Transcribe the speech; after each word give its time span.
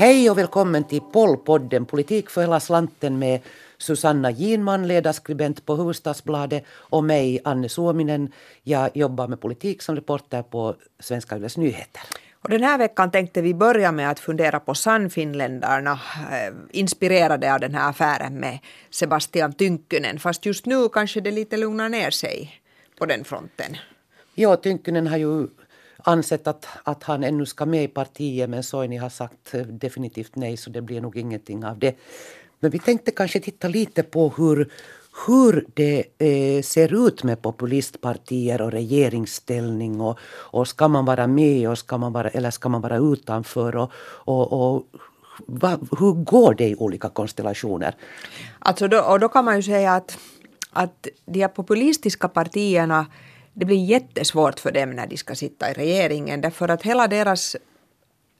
Hej 0.00 0.30
och 0.30 0.38
välkommen 0.38 0.84
till 0.84 1.00
Pollpodden, 1.00 1.86
politik 1.86 2.30
för 2.30 2.40
hela 2.40 2.60
slanten 2.60 3.18
med 3.18 3.40
Susanna 3.78 4.30
Ginman, 4.30 4.88
ledarskribent 4.88 5.66
på 5.66 5.74
Hufvudstadsbladet 5.74 6.64
och 6.70 7.04
mig, 7.04 7.40
Anne 7.44 7.68
Suominen. 7.68 8.32
Jag 8.62 8.90
jobbar 8.94 9.28
med 9.28 9.40
politik 9.40 9.82
som 9.82 9.96
reporter 9.96 10.42
på 10.42 10.74
Svenska 11.00 11.36
Yles 11.36 11.56
Nyheter. 11.56 12.02
Och 12.42 12.48
den 12.48 12.62
här 12.62 12.78
veckan 12.78 13.10
tänkte 13.10 13.42
vi 13.42 13.54
börja 13.54 13.92
med 13.92 14.10
att 14.10 14.20
fundera 14.20 14.60
på 14.60 14.74
Sannfinländarna, 14.74 15.92
eh, 16.32 16.54
inspirerade 16.70 17.54
av 17.54 17.60
den 17.60 17.74
här 17.74 17.90
affären 17.90 18.34
med 18.34 18.58
Sebastian 18.90 19.52
Tynkkynen. 19.52 20.18
Fast 20.18 20.46
just 20.46 20.66
nu 20.66 20.88
kanske 20.88 21.20
det 21.20 21.30
lite 21.30 21.56
lugnar 21.56 21.88
ner 21.88 22.10
sig 22.10 22.59
på 23.00 23.06
den 23.06 23.24
fronten. 23.24 23.76
Ja, 24.34 24.56
Tynkkynen 24.56 25.06
har 25.06 25.16
ju 25.16 25.48
ansett 26.04 26.46
att, 26.46 26.68
att 26.84 27.02
han 27.02 27.24
ännu 27.24 27.46
ska 27.46 27.66
med 27.66 27.84
i 27.84 27.88
partiet 27.88 28.50
men 28.50 28.62
Soini 28.62 28.96
har 28.96 29.08
sagt 29.08 29.54
eh, 29.54 29.60
definitivt 29.60 30.36
nej 30.36 30.56
så 30.56 30.70
det 30.70 30.82
blir 30.82 31.00
nog 31.00 31.16
ingenting 31.16 31.64
av 31.64 31.78
det. 31.78 31.96
Men 32.60 32.70
vi 32.70 32.78
tänkte 32.78 33.10
kanske 33.10 33.40
titta 33.40 33.68
lite 33.68 34.02
på 34.02 34.28
hur, 34.36 34.72
hur 35.26 35.66
det 35.74 36.04
eh, 36.18 36.62
ser 36.62 37.06
ut 37.06 37.24
med 37.24 37.42
populistpartier 37.42 38.62
och 38.62 38.72
regeringsställning 38.72 40.00
och, 40.00 40.18
och 40.52 40.68
ska 40.68 40.88
man 40.88 41.04
vara 41.04 41.26
med 41.26 41.70
och 41.70 41.78
ska 41.78 41.98
man 41.98 42.12
vara, 42.12 42.28
eller 42.28 42.50
ska 42.50 42.68
man 42.68 42.80
vara 42.80 42.96
utanför 42.96 43.76
och, 43.76 43.90
och, 44.26 44.52
och 44.52 44.86
va, 45.46 45.78
hur 45.98 46.12
går 46.24 46.54
det 46.54 46.68
i 46.68 46.74
olika 46.74 47.08
konstellationer? 47.08 47.94
Alltså 48.58 48.88
då, 48.88 49.00
och 49.00 49.20
då 49.20 49.28
kan 49.28 49.44
man 49.44 49.56
ju 49.56 49.62
säga 49.62 49.94
att, 49.94 50.18
att 50.70 51.06
de 51.26 51.40
här 51.40 51.48
populistiska 51.48 52.28
partierna 52.28 53.06
det 53.52 53.64
blir 53.64 53.84
jättesvårt 53.84 54.60
för 54.60 54.72
dem 54.72 54.90
när 54.90 55.06
de 55.06 55.16
ska 55.16 55.34
sitta 55.34 55.70
i 55.70 55.72
regeringen 55.72 56.40
därför 56.40 56.68
att 56.68 56.82
hela 56.82 57.08
deras 57.08 57.56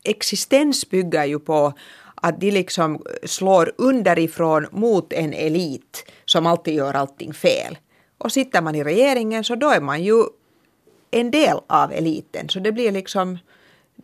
existens 0.05 0.91
bygger 0.91 1.25
ju 1.25 1.39
på 1.39 1.73
att 2.15 2.41
de 2.41 2.51
liksom 2.51 3.03
slår 3.25 3.73
underifrån 3.79 4.67
mot 4.71 5.13
en 5.13 5.33
elit 5.33 6.13
som 6.25 6.47
alltid 6.47 6.75
gör 6.75 6.95
allting 6.95 7.35
fel. 7.35 7.79
Och 8.19 8.33
sitter 8.33 8.63
man 8.63 8.75
i 8.75 8.85
regeringen 8.85 9.45
så 9.45 9.55
då 9.55 9.71
är 9.71 9.81
man 9.81 10.05
ju 10.05 10.25
en 11.11 11.31
del 11.31 11.57
av 11.67 11.93
eliten. 11.93 12.49
Så 12.49 12.61
det 12.61 12.73
blir 12.73 12.93
liksom 12.93 13.39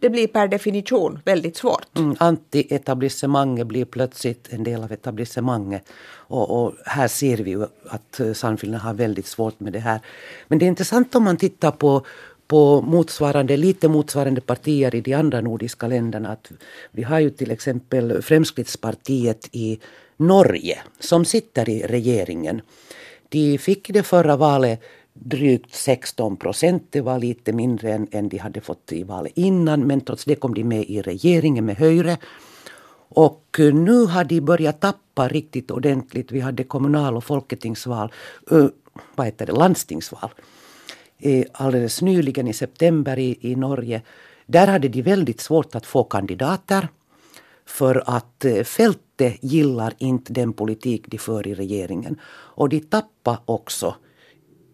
det 0.00 0.10
blir 0.10 0.26
per 0.26 0.48
definition 0.48 1.18
väldigt 1.24 1.56
svårt. 1.56 1.98
Mm, 1.98 2.16
Anti-etablissemanget 2.18 3.66
blir 3.66 3.84
plötsligt 3.84 4.48
en 4.50 4.64
del 4.64 4.82
av 4.82 4.92
etablissemanget. 4.92 5.82
Och, 6.28 6.62
och 6.62 6.74
här 6.84 7.08
ser 7.08 7.36
vi 7.36 7.50
ju 7.50 7.66
att 7.88 8.20
eh, 8.20 8.32
Sannfinland 8.32 8.82
har 8.82 8.94
väldigt 8.94 9.26
svårt 9.26 9.60
med 9.60 9.72
det 9.72 9.78
här. 9.78 10.00
Men 10.48 10.58
det 10.58 10.64
är 10.64 10.68
intressant 10.68 11.14
om 11.14 11.24
man 11.24 11.36
tittar 11.36 11.70
på 11.70 12.06
på 12.48 12.82
motsvarande, 12.82 13.56
lite 13.56 13.88
motsvarande 13.88 14.40
partier 14.40 14.94
i 14.94 15.00
de 15.00 15.14
andra 15.14 15.40
nordiska 15.40 15.86
länderna. 15.86 16.28
Att 16.28 16.52
vi 16.90 17.02
har 17.02 17.18
ju 17.18 17.30
till 17.30 17.50
exempel 17.50 18.22
Fremskrittspartiet 18.22 19.48
i 19.52 19.78
Norge 20.16 20.78
som 21.00 21.24
sitter 21.24 21.68
i 21.68 21.82
regeringen. 21.82 22.60
De 23.28 23.58
fick 23.58 23.88
det 23.88 24.02
förra 24.02 24.36
valet 24.36 24.80
drygt 25.18 25.74
16 25.74 26.36
procent. 26.36 26.86
Det 26.90 27.00
var 27.00 27.18
lite 27.18 27.52
mindre 27.52 27.92
än, 27.92 28.08
än 28.10 28.28
de 28.28 28.38
hade 28.38 28.60
fått 28.60 28.92
i 28.92 29.02
valet 29.02 29.32
innan 29.34 29.86
men 29.86 30.00
trots 30.00 30.24
det 30.24 30.34
kom 30.34 30.54
de 30.54 30.64
med 30.64 30.84
i 30.84 31.02
regeringen 31.02 31.64
med 31.64 31.76
Höyre. 31.76 32.16
Och 33.08 33.56
eh, 33.58 33.74
nu 33.74 34.06
har 34.06 34.24
de 34.24 34.40
börjat 34.40 34.80
tappa 34.80 35.28
riktigt 35.28 35.70
ordentligt. 35.70 36.32
Vi 36.32 36.40
hade 36.40 36.64
kommunal 36.64 37.16
och 37.16 37.24
folketingsval, 37.24 38.12
uh, 38.52 38.68
vad 39.14 39.26
heter 39.26 39.46
det, 39.46 39.52
landstingsval 39.52 40.30
eh, 41.18 41.44
alldeles 41.52 42.02
nyligen 42.02 42.48
i 42.48 42.52
september 42.52 43.18
i, 43.18 43.38
i 43.40 43.56
Norge. 43.56 44.02
Där 44.46 44.66
hade 44.66 44.88
de 44.88 45.02
väldigt 45.02 45.40
svårt 45.40 45.74
att 45.74 45.86
få 45.86 46.04
kandidater 46.04 46.88
för 47.66 48.02
att 48.06 48.44
fältet 48.64 49.36
gillar 49.40 49.94
inte 49.98 50.32
den 50.32 50.52
politik 50.52 51.04
de 51.08 51.18
för 51.18 51.46
i 51.46 51.54
regeringen. 51.54 52.20
Och 52.26 52.68
de 52.68 52.80
tappar 52.80 53.38
också 53.44 53.94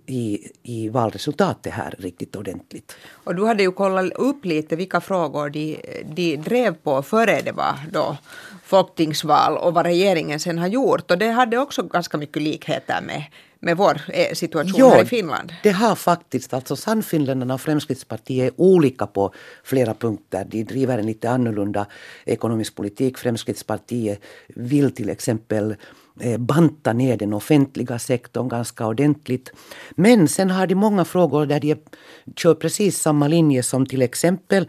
i, 0.06 0.48
i 0.62 0.88
valresultatet 0.88 1.72
här 1.72 1.94
riktigt 1.98 2.36
ordentligt. 2.36 2.96
Och 3.24 3.34
du 3.34 3.46
hade 3.46 3.62
ju 3.62 3.72
kollat 3.72 4.12
upp 4.12 4.44
lite 4.44 4.76
vilka 4.76 5.00
frågor 5.00 5.50
de, 5.50 5.80
de 6.04 6.36
drev 6.36 6.74
på 6.74 7.02
före 7.02 7.42
det 7.42 7.52
var 7.52 7.74
då 7.92 8.16
folketingsval 8.64 9.56
och 9.56 9.74
vad 9.74 9.86
regeringen 9.86 10.40
sen 10.40 10.58
har 10.58 10.66
gjort. 10.66 11.10
Och 11.10 11.18
det 11.18 11.28
hade 11.28 11.58
också 11.58 11.82
ganska 11.82 12.18
mycket 12.18 12.42
likheter 12.42 13.00
med, 13.00 13.24
med 13.60 13.76
vår 13.76 14.00
eh, 14.08 14.34
situation 14.34 14.80
jo, 14.80 14.88
här 14.88 15.02
i 15.02 15.06
Finland. 15.06 15.54
det 15.62 15.70
har 15.70 15.94
faktiskt. 15.94 16.54
Alltså 16.54 16.76
Sannfinländarna 16.76 17.54
och 17.54 17.60
Fremskrittspartiet 17.60 18.52
är 18.52 18.60
olika 18.60 19.06
på 19.06 19.32
flera 19.64 19.94
punkter. 19.94 20.44
De 20.44 20.64
driver 20.64 20.98
en 20.98 21.06
lite 21.06 21.30
annorlunda 21.30 21.86
ekonomisk 22.24 22.74
politik. 22.74 23.18
Fremskrittspartiet 23.18 24.20
vill 24.48 24.94
till 24.94 25.10
exempel 25.10 25.74
Eh, 26.20 26.38
banta 26.38 26.92
ner 26.92 27.16
den 27.16 27.32
offentliga 27.32 27.98
sektorn 27.98 28.48
ganska 28.48 28.86
ordentligt. 28.86 29.52
Men 29.90 30.28
sen 30.28 30.50
har 30.50 30.66
de 30.66 30.74
många 30.74 31.04
frågor 31.04 31.46
där 31.46 31.60
de 31.60 31.76
kör 32.36 32.54
precis 32.54 32.98
samma 32.98 33.28
linje 33.28 33.62
som 33.62 33.86
till 33.86 34.02
exempel 34.02 34.68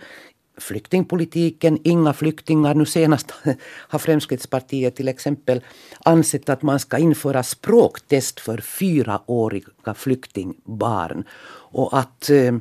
flyktingpolitiken, 0.58 1.78
inga 1.84 2.14
flyktingar. 2.14 2.76
Nu 2.76 2.86
senast 2.86 3.32
har 3.90 4.00
Fremskrittspartiet 4.00 4.96
till 4.96 5.08
exempel 5.08 5.62
ansett 6.06 6.50
att 6.50 6.62
man 6.62 6.80
ska 6.80 6.98
införa 6.98 7.44
språktest 7.44 8.40
för 8.40 8.58
fyraåriga 8.58 9.94
flyktingbarn. 9.96 11.24
Och 11.72 11.98
att, 12.00 12.30
eh, 12.30 12.56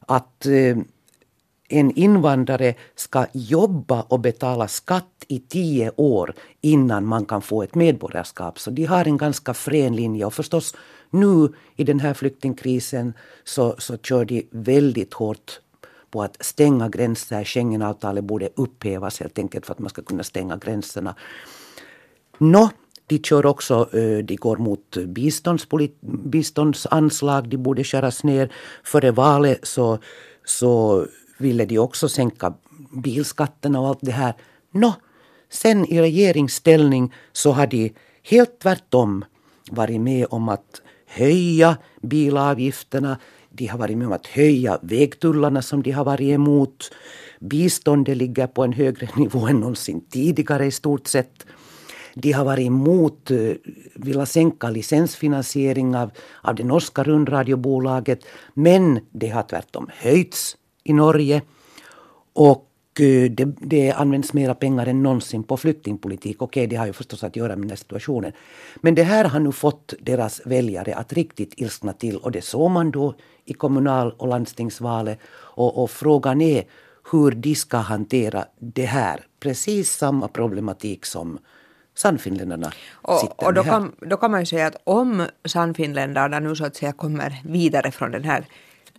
att 0.00 0.46
eh, 0.46 0.76
en 1.68 1.90
invandrare 1.90 2.74
ska 2.94 3.26
jobba 3.32 4.02
och 4.02 4.20
betala 4.20 4.68
skatt 4.68 5.24
i 5.28 5.38
tio 5.38 5.92
år 5.96 6.34
innan 6.60 7.06
man 7.06 7.26
kan 7.26 7.42
få 7.42 7.62
ett 7.62 7.74
medborgarskap. 7.74 8.58
Så 8.58 8.70
de 8.70 8.84
har 8.84 9.04
en 9.04 9.16
ganska 9.16 9.54
frän 9.54 9.96
linje. 9.96 10.24
Och 10.24 10.34
förstås 10.34 10.74
nu 11.10 11.52
i 11.76 11.84
den 11.84 12.00
här 12.00 12.14
flyktingkrisen 12.14 13.12
så, 13.44 13.74
så 13.78 13.98
kör 13.98 14.24
de 14.24 14.48
väldigt 14.50 15.14
hårt 15.14 15.60
på 16.10 16.22
att 16.22 16.36
stänga 16.44 16.88
gränser. 16.88 17.44
Schengenavtalet 17.44 18.24
borde 18.24 18.48
upphävas 18.54 19.20
helt 19.20 19.38
enkelt 19.38 19.66
för 19.66 19.72
att 19.72 19.78
man 19.78 19.90
ska 19.90 20.02
kunna 20.02 20.22
stänga 20.22 20.56
gränserna. 20.56 21.14
Nå, 22.38 22.70
de 23.06 23.18
kör 23.18 23.46
också, 23.46 23.88
eh, 23.92 24.18
de 24.18 24.36
går 24.36 24.56
mot 24.56 24.96
biståndsanslag, 26.24 27.48
de 27.48 27.56
borde 27.56 27.84
skäras 27.84 28.24
ner. 28.24 28.52
Före 28.84 29.10
valet 29.10 29.66
så, 29.66 29.98
så 30.44 31.06
ville 31.38 31.64
de 31.64 31.78
också 31.78 32.08
sänka 32.08 32.54
bilskatterna 32.90 33.80
och 33.80 33.88
allt 33.88 33.98
det 34.02 34.12
här. 34.12 34.34
Nå, 34.70 34.94
sen 35.50 35.84
i 35.84 36.00
regeringsställning 36.00 37.14
så 37.32 37.52
har 37.52 37.66
de 37.66 37.92
helt 38.22 38.58
tvärtom 38.58 39.24
varit 39.70 40.00
med 40.00 40.26
om 40.30 40.48
att 40.48 40.82
höja 41.06 41.76
bilavgifterna. 42.02 43.18
De 43.50 43.66
har 43.66 43.78
varit 43.78 43.98
med 43.98 44.06
om 44.06 44.12
att 44.12 44.26
höja 44.26 44.78
vägtullarna 44.82 45.62
som 45.62 45.82
de 45.82 45.90
har 45.90 46.04
varit 46.04 46.34
emot. 46.34 46.90
Biståndet 47.40 48.16
ligger 48.16 48.46
på 48.46 48.64
en 48.64 48.72
högre 48.72 49.08
nivå 49.16 49.46
än 49.46 49.60
någonsin 49.60 50.00
tidigare 50.10 50.66
i 50.66 50.70
stort 50.70 51.06
sett. 51.06 51.46
De 52.14 52.32
har 52.32 52.44
varit 52.44 52.66
emot, 52.66 53.30
uh, 53.30 53.54
vilja 53.94 54.26
sänka 54.26 54.70
licensfinansiering 54.70 55.96
av, 55.96 56.10
av 56.42 56.54
det 56.54 56.64
norska 56.64 57.04
rundradiobolaget. 57.04 58.24
Men 58.54 59.00
det 59.10 59.28
har 59.28 59.42
tvärtom 59.42 59.90
höjts 59.92 60.56
i 60.88 60.92
Norge. 60.92 61.42
Och 62.32 63.00
eh, 63.00 63.30
det, 63.30 63.44
det 63.44 63.92
används 63.92 64.32
mera 64.32 64.54
pengar 64.54 64.86
än 64.86 65.02
någonsin 65.02 65.42
på 65.42 65.56
flyktingpolitik. 65.56 66.42
Okej, 66.42 66.66
det 66.66 66.76
har 66.76 66.86
ju 66.86 66.92
förstås 66.92 67.24
att 67.24 67.36
göra 67.36 67.48
med 67.48 67.62
den 67.62 67.70
här 67.70 67.76
situationen. 67.76 68.32
Men 68.76 68.94
det 68.94 69.02
här 69.02 69.24
har 69.24 69.40
nu 69.40 69.52
fått 69.52 69.94
deras 70.00 70.40
väljare 70.44 70.94
att 70.94 71.12
riktigt 71.12 71.54
ilskna 71.56 71.92
till. 71.92 72.16
Och 72.16 72.32
det 72.32 72.42
såg 72.42 72.70
man 72.70 72.90
då 72.90 73.14
i 73.44 73.52
kommunal 73.52 74.14
och 74.18 74.28
landstingsvalet. 74.28 75.18
Och, 75.56 75.82
och 75.82 75.90
frågan 75.90 76.40
är 76.40 76.64
hur 77.12 77.30
de 77.30 77.54
ska 77.54 77.76
hantera 77.76 78.44
det 78.58 78.86
här. 78.86 79.20
Precis 79.40 79.92
samma 79.92 80.28
problematik 80.28 81.06
som 81.06 81.38
Sannfinländarna 81.94 82.72
sitter 83.20 83.46
och 83.46 83.54
då 83.54 83.62
med 83.62 83.72
här. 83.72 83.80
Kan, 83.80 83.92
då 84.00 84.16
kan 84.16 84.30
man 84.30 84.40
ju 84.40 84.46
säga 84.46 84.66
att 84.66 84.76
om 84.84 85.26
Sannfinländarna 85.44 86.40
nu 86.40 86.56
så 86.56 86.64
att 86.64 86.76
säga 86.76 86.92
kommer 86.92 87.42
vidare 87.44 87.90
från 87.90 88.10
den 88.10 88.24
här 88.24 88.44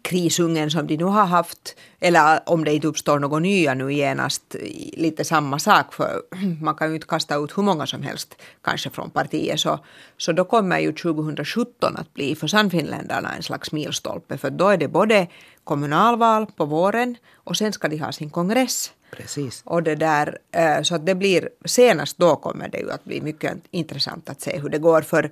krisungen 0.01 0.71
som 0.71 0.87
de 0.87 0.97
nu 0.97 1.03
har 1.03 1.25
haft, 1.25 1.75
eller 1.99 2.39
om 2.45 2.63
det 2.63 2.73
inte 2.73 2.87
uppstår 2.87 3.19
något 3.19 3.41
nya 3.41 3.73
nu 3.73 3.93
genast, 3.93 4.55
lite 4.93 5.23
samma 5.23 5.59
sak, 5.59 5.93
för 5.93 6.21
man 6.61 6.75
kan 6.75 6.89
ju 6.89 6.95
inte 6.95 7.07
kasta 7.07 7.35
ut 7.35 7.57
hur 7.57 7.63
många 7.63 7.87
som 7.87 8.03
helst 8.03 8.35
kanske 8.61 8.89
från 8.89 9.09
partiet, 9.09 9.59
så, 9.59 9.79
så 10.17 10.31
då 10.31 10.45
kommer 10.45 10.79
ju 10.79 10.91
2017 10.91 11.97
att 11.97 12.13
bli 12.13 12.35
för 12.35 12.47
Sannfinländarna 12.47 13.35
en 13.35 13.43
slags 13.43 13.71
milstolpe, 13.71 14.37
för 14.37 14.49
då 14.49 14.67
är 14.67 14.77
det 14.77 14.87
både 14.87 15.27
kommunalval 15.63 16.45
på 16.45 16.65
våren 16.65 17.15
och 17.35 17.57
sen 17.57 17.73
ska 17.73 17.87
de 17.87 17.97
ha 17.97 18.11
sin 18.11 18.29
kongress. 18.29 18.91
Precis. 19.11 19.61
Och 19.65 19.83
det 19.83 19.95
där, 19.95 20.37
eh, 20.51 20.81
så 20.81 20.95
att 20.95 21.05
det 21.05 21.15
blir, 21.15 21.49
senast 21.65 22.17
då 22.17 22.35
kommer 22.35 22.69
det 22.69 22.77
ju 22.77 22.91
att 22.91 23.05
bli 23.05 23.21
mycket 23.21 23.57
intressant 23.71 24.29
att 24.29 24.41
se 24.41 24.59
hur 24.59 24.69
det 24.69 24.77
går. 24.77 25.01
För 25.01 25.31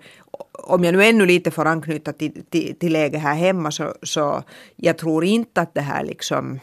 om 0.51 0.83
jag 0.83 0.93
nu 0.93 1.05
ännu 1.05 1.25
lite 1.25 1.51
får 1.51 1.65
anknyta 1.65 2.13
till, 2.13 2.43
till, 2.49 2.75
till 2.79 2.93
läget 2.93 3.21
här 3.21 3.35
hemma 3.35 3.71
så, 3.71 3.95
så 4.03 4.43
jag 4.75 4.97
tror 4.97 5.23
inte 5.23 5.61
att 5.61 5.73
det 5.73 5.81
här 5.81 6.03
liksom 6.03 6.59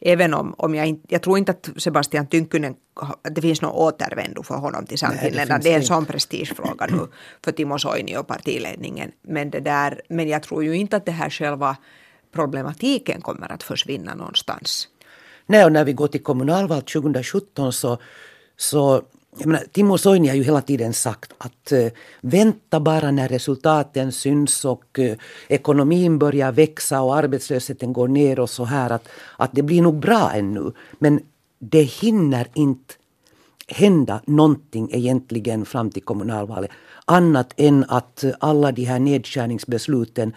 Även 0.00 0.34
om, 0.34 0.54
om 0.58 0.74
jag 0.74 0.86
inte, 0.86 1.06
jag 1.08 1.22
tror 1.22 1.38
inte 1.38 1.52
att 1.52 1.68
Sebastian 1.76 2.26
Tynkkynen, 2.26 2.74
att 2.94 3.34
det 3.34 3.40
finns 3.40 3.62
någon 3.62 3.72
återvändo 3.72 4.42
för 4.42 4.54
honom 4.54 4.86
till 4.86 4.98
Sannfinland. 4.98 5.50
Det, 5.50 5.58
det, 5.62 5.72
är 5.72 5.76
en 5.76 5.84
sån 5.84 6.06
prestigefråga 6.06 6.86
nu 6.86 7.06
för 7.44 7.52
Timo 7.52 7.78
Soini 7.78 8.16
och 8.16 8.26
partiledningen. 8.26 9.12
Men, 9.22 9.50
det 9.50 9.60
där, 9.60 10.02
men 10.08 10.28
jag 10.28 10.42
tror 10.42 10.64
ju 10.64 10.76
inte 10.76 10.96
att 10.96 11.06
det 11.06 11.12
här 11.12 11.30
själva 11.30 11.76
problematiken 12.32 13.20
kommer 13.20 13.52
att 13.52 13.62
försvinna 13.62 14.14
någonstans. 14.14 14.88
Nej, 15.46 15.64
och 15.64 15.72
när 15.72 15.84
vi 15.84 15.92
går 15.92 16.08
till 16.08 16.22
kommunalval 16.22 16.82
2017 16.82 17.72
så, 17.72 17.98
så 18.56 19.02
jag 19.38 19.46
menar, 19.46 19.64
Timo 19.72 19.98
Soini 19.98 20.28
har 20.28 20.34
ju 20.34 20.42
hela 20.42 20.60
tiden 20.60 20.92
sagt 20.92 21.32
att 21.38 21.72
uh, 21.72 21.88
vänta 22.20 22.80
bara 22.80 23.10
när 23.10 23.28
resultaten 23.28 24.12
syns 24.12 24.64
och 24.64 24.98
uh, 24.98 25.14
ekonomin 25.48 26.18
börjar 26.18 26.52
växa 26.52 27.00
och 27.00 27.16
arbetslösheten 27.16 27.92
går 27.92 28.08
ner 28.08 28.40
och 28.40 28.50
så 28.50 28.64
här 28.64 28.90
att, 28.90 29.08
att 29.36 29.50
det 29.52 29.62
blir 29.62 29.82
nog 29.82 29.98
bra 30.00 30.32
ännu. 30.34 30.72
Men 30.98 31.20
det 31.58 31.82
hinner 31.82 32.46
inte 32.54 32.94
hända 33.68 34.20
någonting 34.26 34.88
egentligen 34.92 35.64
fram 35.64 35.90
till 35.90 36.02
kommunalvalet 36.02 36.70
annat 37.04 37.54
än 37.56 37.84
att 37.88 38.24
alla 38.40 38.72
de 38.72 38.84
här 38.84 38.98
nedskärningsbesluten 38.98 40.34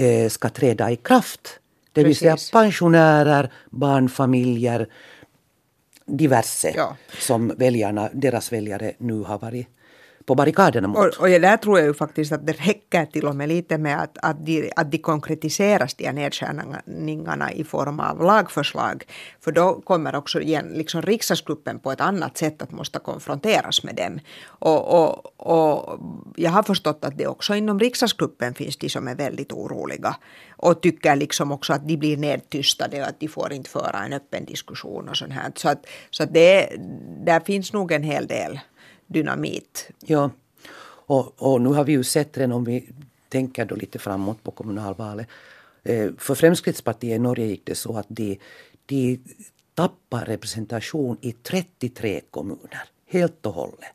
uh, 0.00 0.28
ska 0.28 0.48
träda 0.48 0.90
i 0.90 0.96
kraft. 0.96 1.60
Det 1.98 2.04
vill 2.04 2.16
säga 2.16 2.36
pensionärer, 2.52 3.52
barnfamiljer, 3.70 4.88
diverse 6.06 6.72
ja. 6.76 6.96
som 7.18 7.52
väljarna, 7.56 8.08
deras 8.12 8.52
väljare 8.52 8.92
nu 8.98 9.22
har 9.22 9.38
varit 9.38 9.68
på 10.28 10.34
barrikaderna 10.34 10.88
mot. 10.88 10.98
Och, 10.98 11.22
och 11.22 11.28
där 11.28 11.56
tror 11.56 11.78
jag 11.78 11.86
ju 11.86 11.94
faktiskt 11.94 12.32
att 12.32 12.46
det 12.46 12.52
räcker 12.52 13.06
till 13.06 13.26
och 13.26 13.36
med 13.36 13.48
lite 13.48 13.78
med 13.78 14.02
att, 14.02 14.18
att, 14.22 14.46
de, 14.46 14.72
att 14.76 14.92
de 14.92 14.98
konkretiseras, 14.98 15.94
de 15.94 16.04
här 16.04 16.12
nedskärningarna 16.12 17.52
i 17.52 17.64
form 17.64 18.00
av 18.00 18.22
lagförslag. 18.22 19.04
För 19.40 19.52
då 19.52 19.80
kommer 19.84 20.14
också 20.14 20.40
igen 20.40 20.72
liksom 20.74 21.02
riksdagsgruppen 21.02 21.78
på 21.78 21.92
ett 21.92 22.00
annat 22.00 22.36
sätt 22.36 22.62
att 22.62 22.72
måste 22.72 22.98
konfronteras 22.98 23.84
med 23.84 23.94
dem. 23.94 24.20
Och, 24.48 24.82
och, 24.98 25.40
och 25.52 26.00
jag 26.36 26.50
har 26.50 26.62
förstått 26.62 27.04
att 27.04 27.18
det 27.18 27.26
också 27.26 27.54
inom 27.54 27.80
riksdagsgruppen 27.80 28.54
finns 28.54 28.76
de 28.76 28.88
som 28.88 29.08
är 29.08 29.14
väldigt 29.14 29.52
oroliga 29.52 30.16
och 30.56 30.82
tycker 30.82 31.16
liksom 31.16 31.52
också 31.52 31.72
att 31.72 31.88
de 31.88 31.96
blir 31.96 32.16
nedtystade 32.16 33.00
och 33.00 33.08
att 33.08 33.20
de 33.20 33.28
får 33.28 33.52
inte 33.52 33.70
föra 33.70 34.04
en 34.04 34.12
öppen 34.12 34.44
diskussion 34.44 35.08
och 35.08 35.16
sånt 35.16 35.32
här. 35.32 35.52
Så 35.56 35.68
att, 35.68 35.86
så 36.10 36.22
att 36.22 36.34
det, 36.34 36.68
där 37.26 37.40
finns 37.40 37.72
nog 37.72 37.92
en 37.92 38.02
hel 38.02 38.26
del 38.26 38.60
dynamit. 39.08 39.90
Ja, 40.00 40.30
och, 41.08 41.42
och 41.42 41.60
nu 41.60 41.68
har 41.68 41.84
vi 41.84 41.92
ju 41.92 42.04
sett 42.04 42.38
redan 42.38 42.52
om 42.52 42.64
vi 42.64 42.88
tänker 43.28 43.64
då 43.64 43.74
lite 43.74 43.98
framåt 43.98 44.42
på 44.42 44.50
kommunalvalet. 44.50 45.28
Eh, 45.82 46.10
för 46.18 46.34
Fremskrittspartiet 46.34 47.16
i 47.16 47.18
Norge 47.18 47.46
gick 47.46 47.64
det 47.64 47.74
så 47.74 47.96
att 47.96 48.06
de, 48.08 48.38
de 48.86 49.20
tappar 49.74 50.24
representation 50.24 51.16
i 51.20 51.32
33 51.32 52.20
kommuner 52.30 52.82
helt 53.06 53.46
och 53.46 53.52
hållet. 53.52 53.92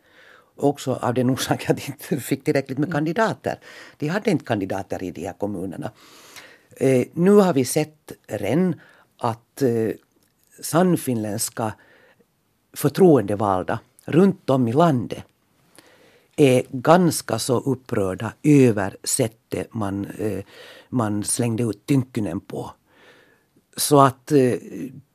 Också 0.56 0.94
av 0.94 1.14
den 1.14 1.34
orsaken 1.34 1.72
att 1.72 1.78
de 1.78 1.92
inte 1.92 2.26
fick 2.26 2.44
tillräckligt 2.44 2.78
med 2.78 2.92
kandidater. 2.92 3.60
De 3.98 4.08
hade 4.08 4.32
inte 4.32 4.46
kandidater 4.46 5.04
i 5.04 5.12
de 5.12 5.26
här 5.26 5.34
kommunerna. 5.34 5.92
Eh, 6.78 7.08
nu 7.14 7.32
har 7.32 7.54
vi 7.54 7.66
sett 7.66 8.12
redan 8.28 8.76
att 9.18 9.62
eh, 9.62 9.90
sannfinländska 10.62 11.74
förtroendevalda 12.74 13.80
runt 14.06 14.50
om 14.50 14.68
i 14.68 14.74
landet 14.74 15.24
är 16.36 16.64
ganska 16.72 17.40
så 17.40 17.60
upprörda 17.60 18.34
över 18.44 18.98
sättet 19.04 19.74
man, 19.74 20.06
eh, 20.06 20.44
man 20.90 21.24
slängde 21.24 21.64
ut 21.64 21.86
Tynkkynen 21.86 22.40
på. 22.40 22.72
Så 23.78 24.02
att 24.02 24.32
eh, 24.32 24.54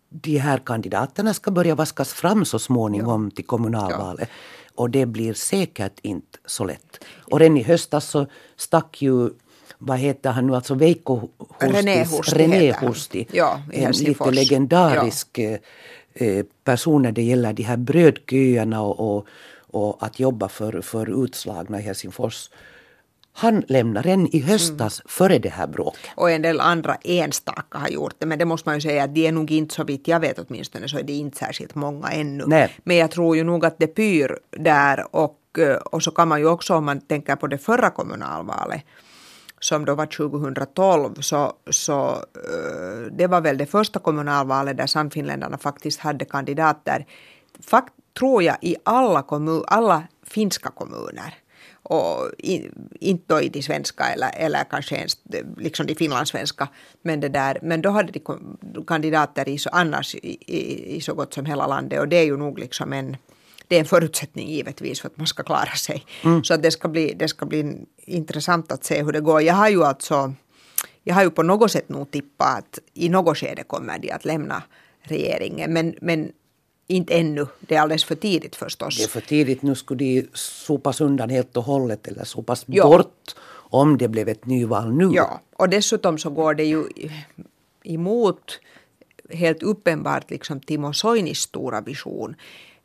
de 0.08 0.38
här 0.38 0.58
kandidaterna 0.58 1.34
ska 1.34 1.50
börja 1.50 1.74
vaskas 1.74 2.12
fram 2.12 2.44
så 2.44 2.58
småningom 2.58 3.24
ja. 3.24 3.36
till 3.36 3.46
kommunalvalet. 3.46 4.28
Ja. 4.32 4.72
Och 4.74 4.90
det 4.90 5.06
blir 5.06 5.34
säkert 5.34 6.00
inte 6.02 6.38
så 6.46 6.64
lätt. 6.64 7.04
Och 7.30 7.40
redan 7.40 7.56
i 7.56 7.62
höstas 7.62 8.08
så 8.08 8.26
stack 8.56 9.02
ju 9.02 9.30
vad 9.78 9.98
heter 9.98 10.30
han 10.30 10.46
nu, 10.46 10.54
alltså 10.54 10.74
Veikko 10.74 11.20
Hustis, 11.60 11.60
René 11.60 12.04
Husti, 12.04 12.36
René 12.36 12.72
Husti 12.72 13.26
ja, 13.32 13.62
en 13.72 13.92
lite 13.92 14.30
legendarisk 14.30 15.38
ja. 15.38 15.58
Eh, 16.14 16.44
person 16.64 17.02
när 17.02 17.12
det 17.12 17.22
gäller 17.22 17.52
de 17.52 17.62
här 17.62 17.76
brödköerna 17.76 18.82
och, 18.82 19.16
och, 19.16 19.26
och, 19.70 20.06
att 20.06 20.20
jobba 20.20 20.48
för, 20.48 20.80
för 20.80 21.24
utslagna 21.24 21.78
i 21.78 21.82
Helsingfors. 21.82 22.50
Han 23.32 23.64
lämnar 23.68 24.06
en 24.06 24.36
i 24.36 24.40
höstas 24.40 25.00
mm. 25.00 25.08
före 25.08 25.38
det 25.38 25.48
här 25.48 25.66
bråket. 25.66 26.10
Och 26.16 26.30
en 26.30 26.42
del 26.42 26.60
andra 26.60 26.94
enstaka 26.94 27.78
har 27.78 27.88
gjort 27.88 28.14
det. 28.18 28.26
Men 28.26 28.38
det 28.38 28.44
måste 28.44 28.68
man 28.68 28.76
ju 28.76 28.80
säga 28.80 29.04
att 29.04 29.14
de 29.14 29.26
är 29.26 29.32
nog 29.32 29.50
inte 29.50 29.74
så 29.74 29.84
vitt 29.84 30.08
jag 30.08 30.20
vet 30.20 30.38
åtminstone 30.38 30.88
så 30.88 30.98
är 30.98 31.02
det 31.02 31.12
inte 31.12 31.38
särskilt 31.38 31.74
många 31.74 32.08
ännu. 32.08 32.44
Nej. 32.46 32.70
Men 32.84 32.96
jag 32.96 33.10
tror 33.10 33.36
ju 33.36 33.44
nog 33.44 33.64
att 33.64 33.78
det 33.78 33.86
pyr 33.86 34.38
där 34.50 35.16
och, 35.16 35.38
eh, 35.58 35.76
och 35.76 36.02
så 36.02 36.10
kan 36.10 36.28
man 36.28 36.40
ju 36.40 36.48
också 36.48 36.74
om 36.74 36.84
man 36.84 37.00
tänker 37.00 37.36
på 37.36 37.46
det 37.46 37.58
förra 37.58 37.90
kommunalvalet 37.90 38.82
som 39.60 39.84
då 39.84 39.94
var 39.94 40.06
2012, 40.06 41.14
så, 41.20 41.52
så 41.70 42.10
eh, 42.10 43.12
det 43.12 43.26
var 43.26 43.40
väl 43.40 43.58
det 43.58 43.66
första 43.66 43.98
kommunalvalet 43.98 44.76
där 44.76 44.86
Sannfinländarna 44.86 45.58
faktiskt 45.58 46.00
hade 46.00 46.24
kandidater, 46.24 47.06
fakt, 47.60 47.94
tror 48.18 48.42
jag, 48.42 48.56
i 48.60 48.76
alla, 48.82 49.22
kommun, 49.22 49.64
alla 49.66 50.02
finska 50.26 50.70
kommuner. 50.70 51.34
Och 51.82 52.30
inte 53.00 53.24
då 53.26 53.40
i 53.42 53.48
de 53.48 53.62
svenska 53.62 54.04
eller, 54.04 54.30
eller 54.36 54.64
kanske 54.64 54.96
ens 54.96 55.18
liksom 55.56 55.86
de 55.86 55.94
finlandssvenska. 55.94 56.68
Men, 57.02 57.20
det 57.20 57.28
där, 57.28 57.58
men 57.62 57.82
då 57.82 57.90
hade 57.90 58.12
de 58.12 58.84
kandidater 58.86 59.48
i 59.48 59.58
så, 59.58 59.70
annars 59.72 60.14
i, 60.14 60.38
i, 60.46 60.96
i 60.96 61.00
så 61.00 61.14
gott 61.14 61.34
som 61.34 61.46
hela 61.46 61.66
landet 61.66 62.00
och 62.00 62.08
det 62.08 62.16
är 62.16 62.24
ju 62.24 62.36
nog 62.36 62.58
liksom 62.58 62.92
en 62.92 63.16
det 63.68 63.76
är 63.76 63.80
en 63.80 63.86
förutsättning 63.86 64.48
givetvis 64.48 65.00
för 65.00 65.08
att 65.08 65.16
man 65.16 65.26
ska 65.26 65.42
klara 65.42 65.74
sig. 65.74 66.04
Mm. 66.24 66.44
Så 66.44 66.54
att 66.54 66.62
det, 66.62 66.70
ska 66.70 66.88
bli, 66.88 67.14
det 67.14 67.28
ska 67.28 67.46
bli 67.46 67.76
intressant 67.96 68.72
att 68.72 68.84
se 68.84 69.02
hur 69.02 69.12
det 69.12 69.20
går. 69.20 69.42
Jag 69.42 69.54
har 69.54 69.68
ju 69.68 69.84
alltså 69.84 70.32
jag 71.02 71.14
har 71.14 71.22
ju 71.22 71.30
på 71.30 71.42
något 71.42 71.72
sätt 71.72 71.88
nog 71.88 72.10
tippat 72.10 72.58
att 72.58 72.78
i 72.94 73.08
något 73.08 73.38
skede 73.38 73.62
kommer 73.62 73.98
de 73.98 74.10
att 74.10 74.24
lämna 74.24 74.62
regeringen. 75.00 75.72
Men, 75.72 75.94
men 76.00 76.32
inte 76.86 77.14
ännu. 77.14 77.46
Det 77.60 77.74
är 77.74 77.80
alldeles 77.80 78.04
för 78.04 78.14
tidigt 78.14 78.56
förstås. 78.56 78.96
Det 78.96 79.04
är 79.04 79.08
för 79.08 79.20
tidigt. 79.20 79.62
Nu 79.62 79.74
skulle 79.74 80.04
de 80.04 80.28
sopas 80.34 81.00
undan 81.00 81.30
helt 81.30 81.56
och 81.56 81.64
hållet 81.64 82.06
eller 82.06 82.24
sopas 82.24 82.64
ja. 82.66 82.84
bort 82.84 83.34
om 83.50 83.98
det 83.98 84.08
blev 84.08 84.28
ett 84.28 84.46
nyval 84.46 84.92
nu. 84.92 85.10
Ja, 85.14 85.40
och 85.56 85.68
dessutom 85.68 86.18
så 86.18 86.30
går 86.30 86.54
det 86.54 86.64
ju 86.64 86.84
emot 87.84 88.60
helt 89.30 89.62
uppenbart 89.62 90.30
liksom 90.30 90.60
Timo 90.60 90.92
Soinis 90.92 91.38
stora 91.38 91.80
vision. 91.80 92.36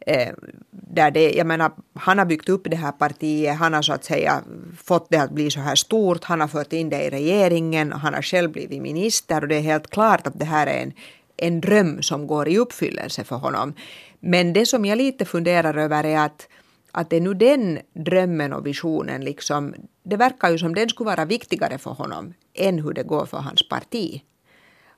Eh, 0.05 0.33
där 0.71 1.11
det, 1.11 1.31
jag 1.31 1.47
menar, 1.47 1.71
han 1.93 2.17
har 2.17 2.25
byggt 2.25 2.49
upp 2.49 2.67
det 2.69 2.75
här 2.75 2.91
partiet, 2.91 3.57
han 3.57 3.73
har 3.73 3.81
så 3.81 3.93
att 3.93 4.05
säga 4.05 4.43
fått 4.83 5.07
det 5.09 5.17
att 5.17 5.31
bli 5.31 5.51
så 5.51 5.59
här 5.59 5.75
stort, 5.75 6.23
han 6.23 6.41
har 6.41 6.47
fört 6.47 6.73
in 6.73 6.89
det 6.89 7.03
i 7.03 7.09
regeringen, 7.09 7.91
han 7.91 8.13
har 8.13 8.21
själv 8.21 8.51
blivit 8.51 8.81
minister 8.81 9.41
och 9.41 9.47
det 9.47 9.55
är 9.55 9.61
helt 9.61 9.89
klart 9.89 10.27
att 10.27 10.39
det 10.39 10.45
här 10.45 10.67
är 10.67 10.83
en, 10.83 10.93
en 11.37 11.61
dröm 11.61 12.01
som 12.01 12.27
går 12.27 12.47
i 12.47 12.57
uppfyllelse 12.57 13.23
för 13.23 13.35
honom. 13.35 13.73
Men 14.19 14.53
det 14.53 14.65
som 14.65 14.85
jag 14.85 14.97
lite 14.97 15.25
funderar 15.25 15.77
över 15.77 16.03
är 16.03 16.25
att, 16.25 16.47
att 16.91 17.09
det 17.09 17.15
är 17.15 17.21
nu 17.21 17.33
den 17.33 17.79
drömmen 17.93 18.53
och 18.53 18.65
visionen, 18.65 19.21
liksom, 19.21 19.75
det 20.03 20.17
verkar 20.17 20.49
ju 20.49 20.57
som 20.57 20.75
den 20.75 20.89
skulle 20.89 21.09
vara 21.09 21.25
viktigare 21.25 21.77
för 21.77 21.91
honom 21.91 22.33
än 22.53 22.79
hur 22.79 22.93
det 22.93 23.03
går 23.03 23.25
för 23.25 23.37
hans 23.37 23.69
parti. 23.69 24.21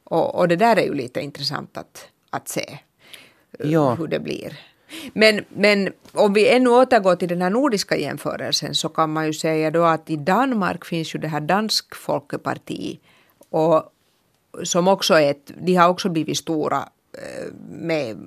Och, 0.03 0.35
och 0.35 0.47
det 0.47 0.55
där 0.55 0.77
är 0.77 0.83
ju 0.85 0.93
lite 0.93 1.21
intressant 1.21 1.77
att, 1.77 2.07
att 2.29 2.47
se 2.47 2.79
ja. 3.59 3.93
hur 3.93 4.07
det 4.07 4.19
blir. 4.19 4.59
Men, 5.13 5.45
men 5.49 5.93
om 6.11 6.33
vi 6.33 6.49
ännu 6.49 6.69
återgår 6.69 7.15
till 7.15 7.29
den 7.29 7.41
här 7.41 7.49
nordiska 7.49 7.97
jämförelsen 7.97 8.75
så 8.75 8.89
kan 8.89 9.13
man 9.13 9.25
ju 9.25 9.33
säga 9.33 9.71
då 9.71 9.83
att 9.83 10.09
i 10.09 10.15
Danmark 10.15 10.85
finns 10.85 11.15
ju 11.15 11.19
det 11.19 11.27
här 11.27 11.41
Dansk 11.41 11.95
Folkeparti 11.95 12.99
och 13.49 13.91
som 14.63 14.87
också 14.87 15.13
är 15.13 15.31
ett, 15.31 15.51
de 15.61 15.75
har 15.75 15.89
också 15.89 16.09
blivit 16.09 16.37
stora 16.37 16.89
eh, 17.13 17.53
med 17.69 18.17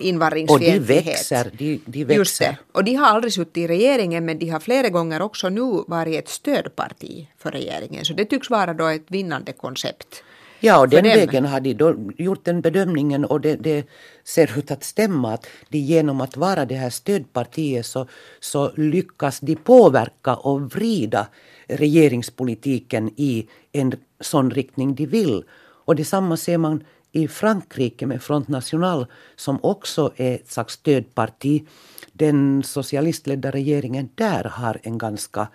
invandringsfientlighet. 0.00 0.80
Och 0.80 0.86
de 0.86 0.94
växer. 0.94 1.50
De, 1.58 1.80
de 1.86 2.04
växer. 2.04 2.18
Just 2.18 2.38
det. 2.38 2.56
Och 2.72 2.84
de 2.84 2.94
har 2.94 3.06
aldrig 3.06 3.32
suttit 3.32 3.56
i 3.56 3.66
regeringen 3.66 4.24
men 4.24 4.38
de 4.38 4.48
har 4.48 4.60
flera 4.60 4.88
gånger 4.88 5.22
också 5.22 5.48
nu 5.48 5.84
varit 5.86 6.18
ett 6.18 6.28
stödparti 6.28 7.28
för 7.38 7.50
regeringen. 7.50 8.04
Så 8.04 8.12
det 8.12 8.24
tycks 8.24 8.50
vara 8.50 8.74
då 8.74 8.86
ett 8.86 9.06
vinnande 9.08 9.52
koncept. 9.52 10.22
Ja, 10.60 10.80
och 10.80 10.88
den 10.88 11.04
vägen 11.04 11.44
har 11.44 11.60
de 11.60 11.74
då 11.74 11.96
gjort 12.16 12.44
den 12.44 12.60
bedömningen 12.60 13.24
och 13.24 13.40
det, 13.40 13.56
det, 13.56 13.86
ser 14.24 14.58
ut 14.58 14.70
att 14.70 14.84
stämma 14.84 15.34
att 15.34 15.46
de 15.68 15.78
genom 15.78 16.20
att 16.20 16.36
vara 16.36 16.64
det 16.64 16.74
här 16.74 16.90
stödpartiet 16.90 17.86
så, 17.86 18.06
så 18.40 18.72
lyckas 18.76 19.40
de 19.40 19.56
påverka 19.56 20.36
och 20.36 20.60
vrida 20.72 21.26
regeringspolitiken 21.66 23.10
i 23.16 23.48
en 23.72 23.92
sån 24.20 24.50
riktning 24.50 24.94
de 24.94 25.06
vill. 25.06 25.44
Och 25.84 25.96
detsamma 25.96 26.36
ser 26.36 26.58
man 26.58 26.84
i 27.12 27.28
Frankrike 27.28 28.06
med 28.06 28.22
Front 28.22 28.48
National 28.48 29.06
som 29.36 29.58
också 29.62 30.12
är 30.16 30.34
ett 30.34 30.50
slags 30.50 30.74
stödparti. 30.74 31.66
Den 32.12 32.62
socialistledda 32.62 33.50
regeringen 33.50 34.08
där 34.14 34.44
har 34.44 34.80
en 34.82 34.98
ganska 34.98 35.48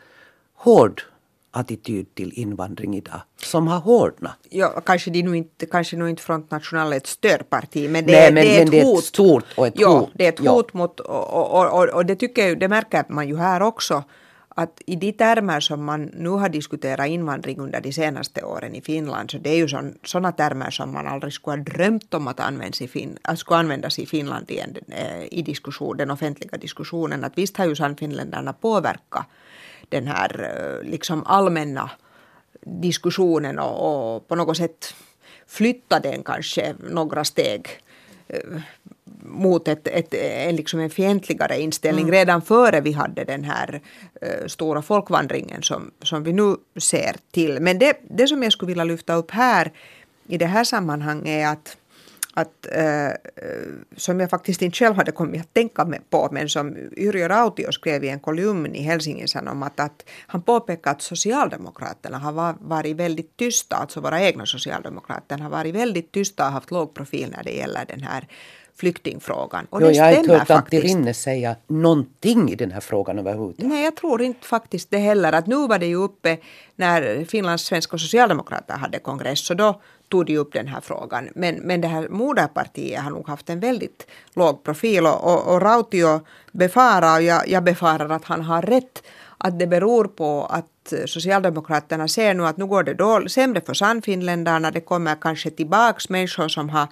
hård 0.54 1.02
attityd 1.56 2.16
till 2.16 2.32
invandring 2.34 2.96
idag, 2.98 3.22
som 3.38 3.68
har 3.68 3.80
hårdnat. 3.80 4.38
Ja, 4.50 4.82
kanske, 4.86 5.12
de 5.12 5.24
nu 5.24 5.38
inte, 5.38 5.66
kanske 5.66 5.98
nu 5.98 6.10
inte 6.10 6.22
Front 6.22 6.52
National 6.52 6.94
är 6.94 6.98
ett 6.98 7.08
stödparti, 7.08 7.90
men 7.90 8.06
det, 8.06 8.12
Nej, 8.12 8.34
men, 8.34 8.44
det 8.44 8.58
är 8.58 8.64
ett 8.64 8.72
men 8.72 8.82
hot. 8.82 8.94
Det 8.94 8.96
är 8.96 8.98
ett 8.98 9.04
stort 9.04 9.46
och 9.58 9.68
ett 9.68 9.74
ja, 9.78 10.00
hot. 10.00 10.10
det 10.14 10.26
är 10.26 10.30
ett 10.30 10.40
ja. 10.44 10.52
hot 10.52 10.74
mot, 10.74 11.00
och, 11.00 11.54
och, 11.54 11.84
och, 11.84 11.90
och 11.90 12.06
det 12.06 12.16
tycker 12.16 12.48
jag, 12.48 12.60
det 12.60 12.68
märker 12.68 13.06
man 13.10 13.28
ju 13.28 13.38
här 13.38 13.62
också, 13.62 14.04
att 14.56 14.82
i 14.86 14.96
de 14.96 15.12
termer 15.12 15.60
som 15.60 15.86
man 15.86 16.04
nu 16.04 16.30
har 16.30 16.50
diskuterat 16.50 17.08
invandring 17.08 17.60
under 17.60 17.82
de 17.82 17.94
senaste 17.94 18.44
åren 18.44 18.76
i 18.76 18.82
Finland, 18.82 19.32
så 19.32 19.38
det 19.38 19.50
är 19.50 19.56
ju 19.56 19.68
sådana 20.04 20.32
termer 20.32 20.72
som 20.72 20.94
man 20.94 21.08
aldrig 21.08 21.34
skulle 21.34 21.58
ha 21.58 21.64
drömt 21.64 22.14
om 22.14 22.28
att 22.28 22.40
användas 22.40 22.82
i, 22.82 22.88
fin, 22.88 23.18
skulle 23.36 23.60
användas 23.60 24.00
i 24.00 24.06
Finland 24.06 24.52
i, 24.52 24.60
en, 24.60 24.78
eh, 24.88 25.24
i 25.32 25.42
diskussion, 25.42 25.98
den 25.98 26.12
offentliga 26.12 26.58
diskussionen. 26.58 27.24
Att 27.24 27.38
visst 27.38 27.58
har 27.58 27.66
ju 27.66 27.76
Sannfinländarna 27.76 28.54
påverkat 28.54 29.26
den 29.94 30.08
här 30.08 30.32
eh, 30.44 30.90
liksom 30.90 31.24
allmänna 31.26 31.90
diskussionen 32.62 33.60
och, 33.60 34.16
och 34.16 34.28
på 34.28 34.36
något 34.36 34.58
sätt 34.58 34.96
flytta 35.48 36.00
den 36.00 36.24
kanske 36.24 36.76
några 36.80 37.24
steg 37.24 37.68
eh, 38.28 38.62
mot 39.26 39.68
ett, 39.68 39.88
ett, 39.88 40.14
en, 40.14 40.56
liksom 40.56 40.80
en 40.80 40.90
fientligare 40.90 41.62
inställning 41.62 42.04
mm. 42.04 42.12
redan 42.12 42.42
före 42.42 42.82
vi 42.82 42.92
hade 42.92 43.24
den 43.24 43.44
här 43.44 43.82
uh, 44.26 44.48
stora 44.48 44.82
folkvandringen 44.82 45.64
som, 45.64 45.92
som 46.02 46.24
vi 46.24 46.34
nu 46.34 46.56
ser 46.78 47.16
till. 47.32 47.60
Men 47.60 47.80
det, 47.80 47.98
det 48.10 48.28
som 48.28 48.44
jag 48.44 48.52
skulle 48.52 48.68
vilja 48.68 48.84
lyfta 48.84 49.14
upp 49.16 49.32
här 49.32 49.72
i 50.28 50.38
det 50.38 50.46
här 50.46 50.64
sammanhanget 50.64 51.28
är 51.28 51.48
att 51.48 51.78
att, 52.34 52.68
äh, 52.72 53.12
som 53.98 54.20
jag 54.20 54.30
faktiskt 54.30 54.62
inte 54.62 54.78
själv 54.78 54.96
hade 54.96 55.12
kommit 55.12 55.42
att 55.42 55.54
tänka 55.54 55.88
på, 56.10 56.30
men 56.32 56.50
som 56.50 56.78
Yrjö 56.98 57.28
Rautio 57.28 57.72
skrev 57.72 58.04
i 58.04 58.10
en 58.10 58.20
kolumn 58.20 58.76
i 58.76 58.82
Helsingin 58.82 59.28
Sanomat, 59.28 59.80
att 59.80 60.06
han 60.28 60.42
påpekar 60.42 60.92
att 60.92 61.02
Socialdemokraterna 61.02 62.18
har 62.18 62.56
varit 62.60 62.96
väldigt 62.96 63.38
tysta, 63.38 63.76
alltså 63.76 64.02
våra 64.02 64.22
egna 64.22 64.46
Socialdemokrater 64.46 65.38
har 65.38 65.50
varit 65.50 65.76
väldigt 65.76 66.12
tysta 66.12 66.46
och 66.46 66.52
haft 66.52 66.72
låg 66.72 66.94
profil 66.94 67.34
när 67.38 67.44
det 67.44 67.52
gäller 67.52 67.86
den 67.86 68.04
här 68.04 68.28
flyktingfrågan. 68.76 69.68
Och 69.70 69.82
jo, 69.82 69.90
jag 69.90 70.04
har 70.04 70.12
inte 70.12 70.38
hört 70.38 70.50
Antti 70.50 70.82
Rinne 70.82 71.14
säga 71.14 71.56
någonting 71.68 72.52
i 72.52 72.56
den 72.56 72.72
här 72.72 72.80
frågan 72.80 73.20
överhuvudtaget. 73.20 73.70
Nej, 73.72 73.84
jag 73.84 73.96
tror 73.96 74.22
inte 74.22 74.48
faktiskt 74.48 74.92
det 74.92 74.98
heller. 74.98 75.34
Att 75.34 75.48
nu 75.48 75.68
var 75.68 75.80
det 75.80 75.86
ju 75.86 75.96
uppe 75.96 76.38
när 76.76 77.26
Finlands 77.26 77.64
svenska 77.64 77.98
socialdemokrater 77.98 78.74
hade 78.74 79.00
kongress 79.00 79.50
och 79.50 79.56
då 79.56 79.82
tog 80.10 80.26
de 80.26 80.38
upp 80.38 80.54
den 80.54 80.68
här 80.68 80.82
frågan. 80.82 81.30
Men, 81.36 81.56
men 81.56 81.82
det 81.82 81.88
här 81.88 82.08
moderpartiet 82.10 83.02
har 83.02 83.12
nog 83.12 83.28
haft 83.28 83.50
en 83.50 83.60
väldigt 83.60 84.08
låg 84.36 84.64
profil 84.64 85.06
och, 85.06 85.34
och, 85.34 85.54
och 85.54 85.62
Rautio 85.62 86.22
befarar, 86.52 87.18
och 87.18 87.24
jag, 87.24 87.48
jag 87.48 87.64
befarar 87.64 88.10
att 88.10 88.26
han 88.26 88.42
har 88.42 88.62
rätt, 88.62 89.04
att 89.38 89.60
det 89.60 89.68
beror 89.68 90.06
på 90.06 90.46
att 90.50 90.94
Socialdemokraterna 91.06 92.08
ser 92.08 92.34
nu 92.34 92.46
att 92.46 92.58
nu 92.58 92.66
går 92.66 92.84
det 92.84 92.94
då 92.94 93.30
sämre 93.30 93.62
för 93.62 93.74
Sannfinländarna. 93.74 94.72
Det 94.72 94.82
kommer 94.82 95.16
kanske 95.22 95.50
tillbaks 95.50 96.10
människor 96.10 96.48
som 96.48 96.70
har 96.70 96.88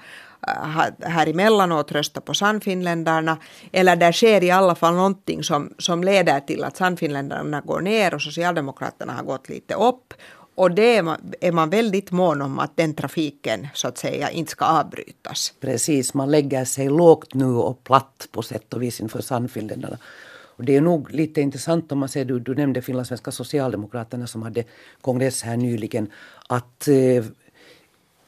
här 1.01 1.27
emellanåt 1.27 1.91
rösta 1.91 2.21
på 2.21 2.33
Sannfinländarna. 2.33 3.37
Eller 3.71 3.95
där 3.95 4.11
sker 4.11 4.43
i 4.43 4.51
alla 4.51 4.75
fall 4.75 4.95
någonting 4.95 5.43
som, 5.43 5.73
som 5.77 6.03
leder 6.03 6.39
till 6.39 6.63
att 6.63 6.77
Sannfinländarna 6.77 7.61
går 7.61 7.81
ner 7.81 8.13
och 8.13 8.21
Socialdemokraterna 8.21 9.13
har 9.13 9.23
gått 9.23 9.49
lite 9.49 9.73
upp. 9.73 10.13
Och 10.55 10.71
det 10.71 10.97
är 10.97 11.03
man, 11.03 11.33
är 11.41 11.51
man 11.51 11.69
väldigt 11.69 12.11
mån 12.11 12.41
om 12.41 12.59
att 12.59 12.77
den 12.77 12.93
trafiken 12.93 13.67
så 13.73 13.87
att 13.87 13.97
säga 13.97 14.29
inte 14.29 14.51
ska 14.51 14.65
avbrytas. 14.65 15.53
Precis, 15.59 16.13
man 16.13 16.31
lägger 16.31 16.65
sig 16.65 16.89
lågt 16.89 17.33
nu 17.33 17.45
och 17.45 17.83
platt 17.83 18.27
på 18.31 18.41
sätt 18.41 18.73
och 18.73 18.81
vis 18.81 19.01
inför 19.01 19.21
Sannfinländarna. 19.21 19.97
Och 20.61 20.65
det 20.65 20.75
är 20.75 20.81
nog 20.81 21.11
lite 21.11 21.41
intressant 21.41 21.91
om 21.91 21.99
man 21.99 22.09
ser, 22.09 22.25
du, 22.25 22.39
du 22.39 22.55
nämnde 22.55 22.81
finlandssvenska 22.81 23.31
socialdemokraterna 23.31 24.27
som 24.27 24.41
hade 24.41 24.63
kongress 25.01 25.43
här 25.43 25.57
nyligen, 25.57 26.11
att 26.47 26.87
eh, 26.87 27.25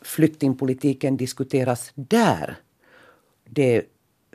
flyktingpolitiken 0.03 1.17
diskuteras 1.17 1.91
där. 1.95 2.55
Det 3.49 3.75
är 3.75 3.83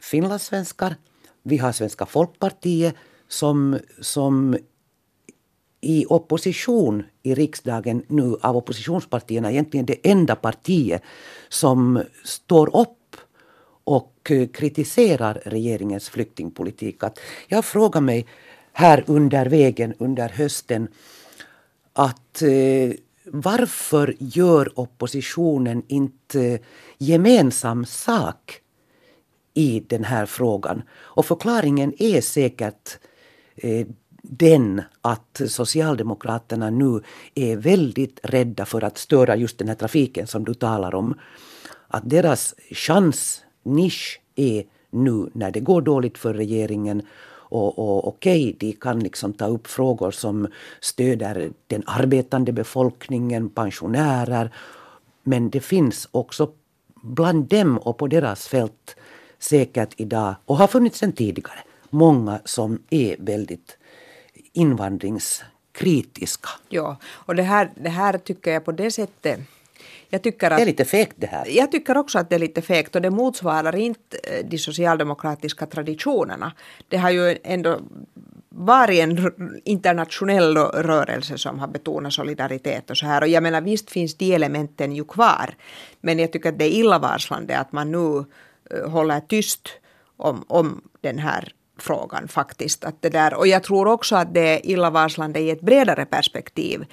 finlandssvenskar, 0.03 0.97
vi 1.43 1.57
har 1.57 1.73
Svenska 1.73 2.07
folkpartiet 2.07 2.95
som, 3.29 3.79
som 4.01 4.57
i 5.81 6.07
opposition 6.09 7.05
i 7.23 7.35
riksdagen 7.35 8.03
nu 8.07 8.37
av 8.41 8.57
oppositionspartierna 8.57 9.51
egentligen 9.51 9.87
det 9.87 10.11
enda 10.11 10.37
partiet 10.37 11.03
som 11.49 12.03
står 12.25 12.77
upp 12.77 13.17
och 13.85 14.33
kritiserar 14.53 15.43
regeringens 15.45 16.09
flyktingpolitik. 16.09 17.03
Att 17.03 17.19
jag 17.49 17.65
frågar 17.65 18.01
mig 18.01 18.27
här 18.73 19.05
under 19.07 19.47
vägen 19.47 19.95
under 19.99 20.29
hösten 20.29 20.89
att 21.93 22.43
eh, 22.43 22.93
varför 23.33 24.15
gör 24.19 24.79
oppositionen 24.81 25.83
inte 25.89 26.59
gemensam 26.99 27.85
sak 27.85 28.61
i 29.55 29.81
den 29.81 30.05
här 30.05 30.27
frågan? 30.27 30.83
Och 30.91 31.27
förklaringen 31.27 31.93
är 31.99 32.21
säkert 32.21 32.99
eh, 33.57 33.87
den 34.23 34.83
att 35.01 35.41
Socialdemokraterna 35.47 36.71
nu 36.71 37.01
är 37.35 37.57
väldigt 37.57 38.21
rädda 38.23 38.67
för 38.67 38.85
att 38.85 38.99
störa 38.99 39.37
just 39.37 39.59
den 39.59 39.69
här 39.69 39.75
trafiken 39.75 40.27
som 40.27 40.45
du 40.45 40.55
talar 40.55 40.95
om. 40.95 41.15
Att 41.89 42.11
deras 42.11 42.55
chans, 42.71 43.45
nisch, 43.63 44.21
är 44.37 44.65
nu 44.91 45.31
när 45.33 45.51
det 45.51 45.61
går 45.61 45.83
dåligt 45.83 46.19
för 46.19 46.35
regeringen 46.35 47.03
och, 47.49 47.79
och 47.79 48.09
okej, 48.09 48.43
okay, 48.43 48.55
de 48.59 48.73
kan 48.73 49.01
liksom 49.01 49.33
ta 49.33 49.47
upp 49.47 49.67
frågor 49.67 50.11
som 50.11 50.49
stöder 50.81 51.51
den 51.67 51.83
arbetande 51.87 52.53
befolkningen, 52.53 53.49
pensionärer. 53.49 54.55
Men 55.23 55.51
det 55.51 55.61
finns 55.61 56.09
också 56.11 56.51
bland 57.03 57.45
dem 57.45 57.79
och 57.79 57.97
på 57.99 58.07
deras 58.07 58.49
fält 58.49 58.97
säkert 59.39 59.95
idag, 59.97 60.35
och 60.45 60.57
har 60.57 60.67
funnits 60.67 60.99
sedan 60.99 61.13
tidigare, 61.13 61.59
många 61.91 62.41
som 62.45 62.83
är 62.91 63.17
väldigt 63.19 63.79
invandringskritiska. 64.53 66.49
Ja, 66.69 66.97
och 67.05 67.35
det 67.35 67.43
här, 67.43 67.71
det 67.75 67.89
här 67.89 68.19
tycker 68.19 68.53
jag 68.53 68.65
på 68.65 68.73
det 68.73 68.91
sättet 68.91 69.41
jag 70.09 70.23
tycker 70.23 70.51
att, 70.51 70.57
det 70.57 70.63
är 70.63 70.67
lite 70.67 70.85
fegt 70.85 71.15
det 71.17 71.27
här. 71.27 71.47
Jag 71.49 71.73
tycker 71.73 71.97
också 71.97 72.19
att 72.19 72.31
det 72.31 72.35
är 72.35 72.41
lite 72.41 72.63
fegt 72.63 72.97
och 72.97 73.03
det 73.03 73.11
motsvarar 73.11 73.77
inte 73.77 74.19
eh, 74.23 74.47
de 74.47 74.59
socialdemokratiska 74.59 75.67
traditionerna. 75.67 76.53
Det 76.89 76.97
har 76.97 77.11
ju 77.11 77.39
ändå 77.45 77.81
varit 78.49 79.01
en 79.01 79.33
internationell 79.65 80.57
rörelse 80.57 81.39
som 81.39 81.59
har 81.59 81.69
betonat 81.69 82.13
solidaritet 82.13 82.91
och 82.91 82.97
så 82.97 83.07
här. 83.07 83.23
Och 83.23 83.29
jag 83.29 83.43
menar 83.43 83.61
visst 83.61 83.91
finns 83.91 84.15
de 84.15 84.35
elementen 84.35 84.93
ju 84.93 85.05
kvar. 85.05 85.55
Men 86.01 86.19
jag 86.19 86.33
tycker 86.33 86.49
att 86.49 86.59
det 86.59 86.65
är 86.65 86.79
illavarslande 86.81 87.59
att 87.59 87.73
man 87.73 87.93
nu 87.93 88.25
eh, 88.71 88.91
håller 88.91 89.21
tyst 89.21 89.69
om, 90.17 90.45
om 90.49 90.83
den 91.01 91.19
här 91.19 91.53
frågan 91.79 92.29
faktiskt. 92.29 92.85
Att 92.85 93.03
det 93.03 93.09
där, 93.09 93.35
och 93.35 93.47
jag 93.47 93.63
tror 93.63 93.89
också 93.89 94.17
att 94.17 94.35
det 94.35 94.41
är 94.41 94.67
illavarslande 94.67 95.41
i 95.41 95.51
ett 95.51 95.61
bredare 95.61 96.05
perspektiv. 96.05 96.85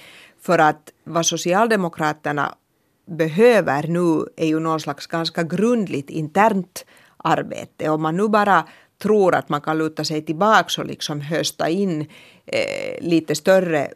För 0.42 0.60
att 0.60 0.92
vad 1.04 1.26
Socialdemokraterna 1.26 2.56
behöver 3.06 3.88
nu 3.88 4.26
är 4.36 4.48
ju 4.48 4.60
någon 4.60 4.80
slags 4.80 5.08
ganska 5.08 5.44
grundligt 5.44 6.10
internt 6.10 6.86
arbete. 7.18 7.90
Om 7.90 8.02
man 8.02 8.18
nu 8.18 8.28
bara 8.28 8.68
tror 9.02 9.36
att 9.36 9.50
man 9.50 9.62
kan 9.62 9.78
luta 9.78 10.04
sig 10.04 10.26
tillbaka 10.26 10.82
och 10.82 10.88
liksom 10.88 11.22
hösta 11.22 11.70
in 11.70 12.02
eh, 12.46 13.02
lite 13.02 13.36
större 13.36 13.82
eh, 13.86 13.90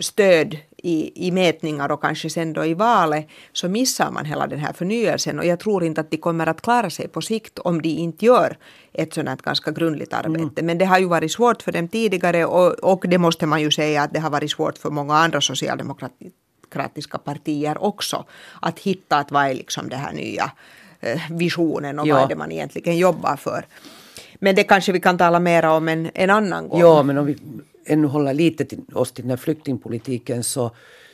stöd 0.00 0.56
i, 0.76 1.26
i 1.26 1.30
mätningar 1.30 1.92
och 1.92 2.02
kanske 2.02 2.30
sen 2.30 2.52
då 2.52 2.64
i 2.64 2.74
valet 2.74 3.28
så 3.52 3.68
missar 3.68 4.10
man 4.10 4.24
hela 4.24 4.46
den 4.46 4.58
här 4.58 4.72
förnyelsen 4.72 5.38
och 5.38 5.46
jag 5.46 5.60
tror 5.60 5.84
inte 5.84 6.00
att 6.00 6.10
de 6.10 6.16
kommer 6.16 6.46
att 6.46 6.62
klara 6.62 6.90
sig 6.90 7.08
på 7.08 7.20
sikt 7.20 7.58
om 7.58 7.82
de 7.82 7.88
inte 7.88 8.24
gör 8.24 8.56
ett 8.92 9.14
sådant 9.14 9.40
här 9.40 9.44
ganska 9.44 9.70
grundligt 9.70 10.12
arbete. 10.12 10.60
Mm. 10.60 10.66
Men 10.66 10.78
det 10.78 10.84
har 10.84 10.98
ju 10.98 11.06
varit 11.06 11.32
svårt 11.32 11.62
för 11.62 11.72
dem 11.72 11.88
tidigare 11.88 12.44
och, 12.44 12.72
och 12.72 13.04
det 13.08 13.18
måste 13.18 13.46
man 13.46 13.60
ju 13.60 13.70
säga 13.70 14.02
att 14.02 14.14
det 14.14 14.20
har 14.20 14.30
varit 14.30 14.50
svårt 14.50 14.78
för 14.78 14.90
många 14.90 15.14
andra 15.14 15.40
socialdemokrater 15.40 16.30
demokratiska 16.68 17.18
partier 17.18 17.82
också. 17.82 18.24
Att 18.62 18.78
hitta 18.78 19.18
att 19.18 19.30
vad 19.30 19.50
är 19.50 19.54
liksom 19.54 19.88
det 19.88 19.96
här 19.96 20.12
nya 20.12 20.50
eh, 21.00 21.20
visionen 21.30 21.98
och 21.98 22.06
ja. 22.06 22.14
vad 22.14 22.24
är 22.24 22.28
det 22.28 22.36
man 22.36 22.52
egentligen 22.52 22.96
jobbar 22.96 23.36
för. 23.36 23.66
Men 24.40 24.54
det 24.54 24.64
kanske 24.64 24.92
vi 24.92 25.00
kan 25.00 25.18
tala 25.18 25.40
mer 25.40 25.64
om 25.64 25.88
en, 25.88 26.10
en 26.14 26.30
annan 26.30 26.68
gång. 26.68 26.80
Ja, 26.80 27.02
men 27.02 27.18
om 27.18 27.26
vi 27.26 27.36
ännu 27.86 28.06
håller 28.06 28.34
lite 28.34 28.64
till 28.64 28.80
oss 28.94 29.12
till 29.12 29.24
den 29.24 29.30
här 29.30 29.36
flyktingpolitiken 29.36 30.44
så, 30.44 30.70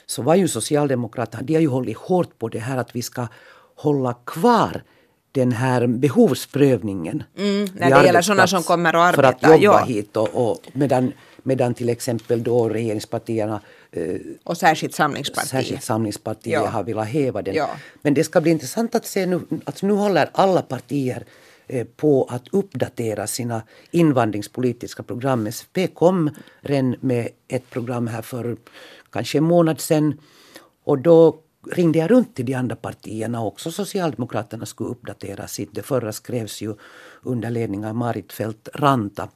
så 0.07 0.23
var 0.23 0.35
ju 0.35 0.49
Socialdemokraterna, 0.49 1.43
de 1.43 1.55
har 1.55 1.61
ju 1.61 1.69
hållit 1.69 1.97
hårt 1.97 2.39
på 2.39 2.49
det 2.49 2.59
här 2.59 2.77
att 2.79 2.97
vi 2.97 3.03
ska 3.03 3.27
hålla 3.77 4.15
kvar 4.25 4.83
den 5.33 5.53
här 5.53 5.87
behovsprövningen. 5.87 7.23
Mm, 7.39 7.69
när 7.75 7.91
det 7.91 8.07
gäller 8.07 8.23
sådana 8.23 8.47
som 8.47 8.63
kommer 8.63 8.97
och 8.97 9.03
arbetar. 9.03 9.39
För 9.39 9.55
att 9.55 9.63
jobba 9.63 9.81
ja. 9.81 9.85
hit 9.85 10.17
och, 10.17 10.51
och 10.51 10.59
medan, 10.73 11.13
medan 11.43 11.75
till 11.75 11.89
exempel 11.89 12.43
då 12.43 12.69
regeringspartierna 12.69 13.61
och 14.45 14.57
särskilt 14.57 14.95
Samlingspartiet. 14.95 15.49
Särskilt 15.51 15.83
Samlingspartiet 15.83 16.53
Ja. 16.55 16.67
har 16.67 16.83
velat 16.85 17.09
häva 17.09 17.43
den. 17.43 17.55
Ja. 17.55 17.71
Men 18.03 18.15
det 18.15 18.25
ska 18.25 18.41
bli 18.41 18.51
intressant 18.51 18.95
att 18.95 19.07
se 19.07 19.27
nu, 19.27 19.41
alltså 19.65 19.87
nu 19.87 19.93
håller 19.93 20.31
alla 20.33 20.63
partier 20.63 21.25
eh, 21.67 21.87
på 21.87 22.25
att 22.31 22.49
uppdatera 22.49 23.27
sina 23.27 23.63
invandringspolitiska 23.91 25.03
program. 25.03 25.47
SFP 25.47 25.87
kom 25.87 26.31
redan 26.61 26.97
med 27.01 27.29
ett 27.49 27.71
program 27.71 28.07
här 28.07 28.23
för 28.23 28.57
kanske 29.13 29.39
en 29.39 29.45
månad 29.45 29.81
sedan 29.81 30.21
och 30.85 30.99
då 30.99 31.37
ringde 31.73 31.99
jag 31.99 32.11
runt 32.11 32.37
till 32.37 32.47
de 32.47 32.55
andra 32.55 32.77
partierna 32.77 33.45
också. 33.45 33.71
Socialdemokraterna 33.73 34.67
skulle 34.67 34.91
uppdatera 34.91 35.47
sitt. 35.47 35.75
Det 35.75 35.83
förra 35.83 36.13
skrevs 36.13 36.63
ju 36.63 36.75
under 37.23 37.51
ledning 37.51 37.87
av 37.87 37.95
Marit 37.95 38.33
Fält 38.33 38.69
Ranta. 38.75 39.29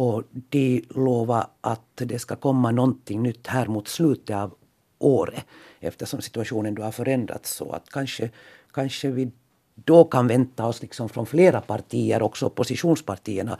Och 0.00 0.22
de 0.32 0.84
lovar 0.88 1.46
att 1.60 1.96
det 1.96 2.18
ska 2.18 2.36
komma 2.36 2.70
någonting 2.70 3.22
nytt 3.22 3.46
här 3.46 3.66
mot 3.66 3.88
slutet 3.88 4.36
av 4.36 4.54
året 4.98 5.44
eftersom 5.80 6.20
situationen 6.20 6.74
då 6.74 6.82
har 6.82 6.92
förändrats. 6.92 7.54
Så 7.56 7.72
att 7.72 7.90
kanske, 7.90 8.30
kanske 8.72 9.10
vi 9.10 9.30
då 9.74 10.04
kan 10.04 10.26
vänta 10.26 10.66
oss 10.66 10.82
liksom 10.82 11.08
från 11.08 11.26
flera 11.26 11.60
partier, 11.60 12.22
också 12.22 12.46
oppositionspartierna, 12.46 13.58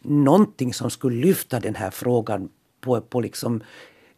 någonting 0.00 0.74
som 0.74 0.90
skulle 0.90 1.26
lyfta 1.26 1.60
den 1.60 1.74
här 1.74 1.90
frågan 1.90 2.48
på, 2.80 3.00
på 3.00 3.20
liksom 3.20 3.62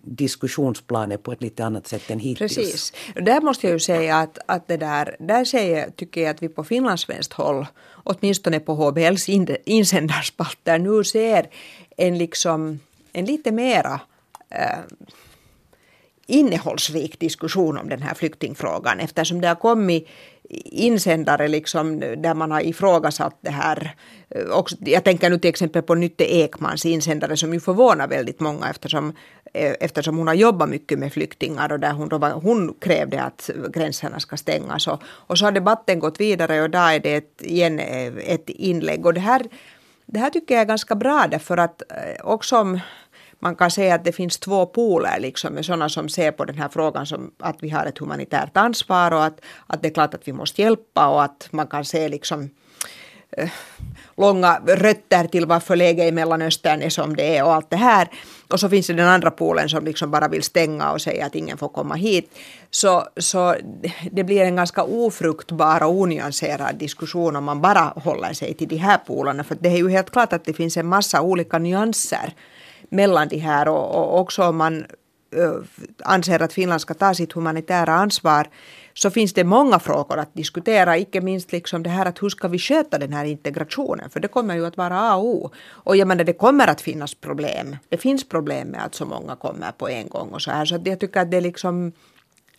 diskussionsplanet 0.02 1.22
på 1.22 1.32
ett 1.32 1.42
lite 1.42 1.64
annat 1.64 1.86
sätt 1.86 2.10
än 2.10 2.18
hittills. 2.18 2.56
Precis. 2.56 2.92
Där 3.14 3.40
måste 3.40 3.66
jag 3.66 3.72
ju 3.72 3.80
säga 3.80 4.16
att, 4.16 4.38
att 4.46 4.68
det 4.68 4.76
där, 4.76 5.16
där 5.18 5.44
säger, 5.44 5.90
tycker 5.90 6.20
jag 6.20 6.30
att 6.30 6.42
vi 6.42 6.48
på 6.48 6.64
finlandssvenskt 6.64 7.32
håll, 7.32 7.66
åtminstone 8.04 8.60
på 8.60 8.74
HBLs 8.74 9.28
in- 9.28 9.56
insändarspalter, 9.64 10.78
nu 10.78 11.04
ser 11.04 11.46
en 11.96 12.18
liksom 12.18 12.80
en 13.12 13.24
lite 13.24 13.52
mera 13.52 14.00
äh, 14.50 14.78
innehållsrik 16.26 17.20
diskussion 17.20 17.78
om 17.78 17.88
den 17.88 18.02
här 18.02 18.14
flyktingfrågan 18.14 19.00
eftersom 19.00 19.40
det 19.40 19.48
har 19.48 19.54
kommit 19.54 20.08
insändare 20.64 21.48
liksom 21.48 22.00
där 22.00 22.34
man 22.34 22.50
har 22.50 22.60
ifrågasatt 22.60 23.38
det 23.40 23.50
här. 23.50 23.94
Eh, 24.28 24.50
också, 24.50 24.76
jag 24.80 25.04
tänker 25.04 25.30
nu 25.30 25.38
till 25.38 25.50
exempel 25.50 25.82
på 25.82 25.94
Nytte 25.94 26.34
Ekmans 26.34 26.86
insändare 26.86 27.36
som 27.36 27.54
ju 27.54 27.60
förvånar 27.60 28.08
väldigt 28.08 28.40
många 28.40 28.70
eftersom, 28.70 29.12
Eh, 29.52 29.74
eftersom 29.80 30.18
hon 30.18 30.26
har 30.26 30.34
jobbat 30.34 30.68
mycket 30.68 30.98
med 30.98 31.12
flyktingar 31.12 31.72
och 31.72 31.80
där 31.80 31.92
hon, 31.92 32.08
då 32.08 32.18
var, 32.18 32.30
hon 32.30 32.74
krävde 32.80 33.22
att 33.22 33.50
gränserna 33.74 34.20
ska 34.20 34.36
stängas. 34.36 34.86
Och, 34.86 35.02
och 35.04 35.38
så 35.38 35.44
har 35.44 35.52
debatten 35.52 35.98
gått 35.98 36.20
vidare 36.20 36.60
och 36.60 36.64
idag 36.64 36.94
är 36.94 37.00
det 37.00 37.14
ett, 37.14 37.42
igen 37.42 37.78
eh, 37.78 38.12
ett 38.16 38.48
inlägg. 38.48 39.06
Och 39.06 39.14
det 39.14 39.20
här, 39.20 39.42
det 40.06 40.18
här 40.18 40.30
tycker 40.30 40.54
jag 40.54 40.62
är 40.62 40.66
ganska 40.66 40.94
bra 40.94 41.26
därför 41.30 41.56
att 41.56 41.82
eh, 41.82 42.24
också 42.24 42.58
om 42.58 42.80
man 43.38 43.56
kan 43.56 43.70
säga 43.70 43.94
att 43.94 44.04
det 44.04 44.12
finns 44.12 44.38
två 44.38 44.66
poler 44.66 45.20
liksom 45.20 45.54
med 45.54 45.64
sådana 45.64 45.88
som 45.88 46.08
ser 46.08 46.32
på 46.32 46.44
den 46.44 46.58
här 46.58 46.68
frågan 46.68 47.06
som 47.06 47.30
att 47.38 47.56
vi 47.62 47.68
har 47.68 47.86
ett 47.86 47.98
humanitärt 47.98 48.56
ansvar 48.56 49.12
och 49.12 49.24
att, 49.24 49.40
att 49.66 49.82
det 49.82 49.88
är 49.88 49.94
klart 49.94 50.14
att 50.14 50.28
vi 50.28 50.32
måste 50.32 50.62
hjälpa 50.62 51.08
och 51.08 51.22
att 51.22 51.48
man 51.50 51.66
kan 51.66 51.84
se 51.84 52.08
liksom 52.08 52.50
långa 54.16 54.60
rötter 54.66 55.24
till 55.26 55.46
varför 55.46 55.76
läget 55.76 56.08
i 56.08 56.12
Mellanöstern 56.12 56.82
är 56.82 56.90
som 56.90 57.16
det 57.16 57.36
är 57.36 57.44
och 57.44 57.52
allt 57.52 57.70
det 57.70 57.76
här. 57.76 58.08
Och 58.52 58.60
så 58.60 58.68
finns 58.68 58.86
det 58.86 58.92
den 58.92 59.08
andra 59.08 59.30
polen 59.30 59.68
som 59.68 59.84
liksom 59.84 60.10
bara 60.10 60.28
vill 60.28 60.42
stänga 60.42 60.92
och 60.92 61.00
säga 61.00 61.26
att 61.26 61.34
ingen 61.34 61.58
får 61.58 61.68
komma 61.68 61.94
hit. 61.94 62.38
Så, 62.70 63.04
så 63.16 63.56
det 64.10 64.24
blir 64.24 64.40
en 64.40 64.56
ganska 64.56 64.82
ofruktbar 64.82 65.82
och 65.82 65.94
onyanserad 65.94 66.76
diskussion 66.76 67.36
om 67.36 67.44
man 67.44 67.60
bara 67.60 67.80
håller 67.80 68.32
sig 68.32 68.54
till 68.54 68.68
de 68.68 68.76
här 68.76 68.98
polerna. 69.06 69.44
För 69.44 69.56
det 69.60 69.68
är 69.68 69.76
ju 69.76 69.90
helt 69.90 70.10
klart 70.10 70.32
att 70.32 70.44
det 70.44 70.52
finns 70.52 70.76
en 70.76 70.86
massa 70.86 71.22
olika 71.22 71.58
nyanser 71.58 72.34
mellan 72.88 73.28
de 73.28 73.38
här 73.38 73.68
och, 73.68 73.94
och 73.94 74.20
också 74.20 74.42
om 74.42 74.56
man 74.56 74.84
anser 76.04 76.42
att 76.42 76.52
Finland 76.52 76.80
ska 76.80 76.94
ta 76.94 77.14
sitt 77.14 77.32
humanitära 77.32 77.92
ansvar 77.92 78.48
så 79.02 79.10
finns 79.10 79.32
det 79.32 79.44
många 79.44 79.78
frågor 79.78 80.18
att 80.18 80.34
diskutera, 80.34 80.98
icke 80.98 81.20
minst 81.20 81.52
liksom 81.52 81.82
det 81.82 81.90
här 81.90 82.06
att 82.06 82.22
hur 82.22 82.28
ska 82.28 82.48
vi 82.48 82.58
sköta 82.58 82.98
den 82.98 83.12
här 83.12 83.24
integrationen, 83.24 84.10
för 84.10 84.20
det 84.20 84.28
kommer 84.28 84.54
ju 84.54 84.66
att 84.66 84.76
vara 84.76 85.00
A 85.00 85.16
och 85.16 85.24
O. 85.24 85.50
Och 85.86 85.96
jag 85.96 86.08
menar, 86.08 86.24
det 86.24 86.32
kommer 86.32 86.66
att 86.68 86.80
finnas 86.80 87.14
problem. 87.14 87.76
Det 87.88 87.96
finns 87.96 88.28
problem 88.28 88.68
med 88.68 88.84
att 88.84 88.94
så 88.94 89.06
många 89.06 89.36
kommer 89.36 89.72
på 89.72 89.88
en 89.88 90.08
gång 90.08 90.28
och 90.28 90.42
så 90.42 90.50
här, 90.50 90.64
så 90.64 90.74
att 90.74 90.86
jag 90.86 91.00
tycker 91.00 91.20
att 91.20 91.30
det 91.30 91.36
är 91.36 91.40
liksom 91.40 91.92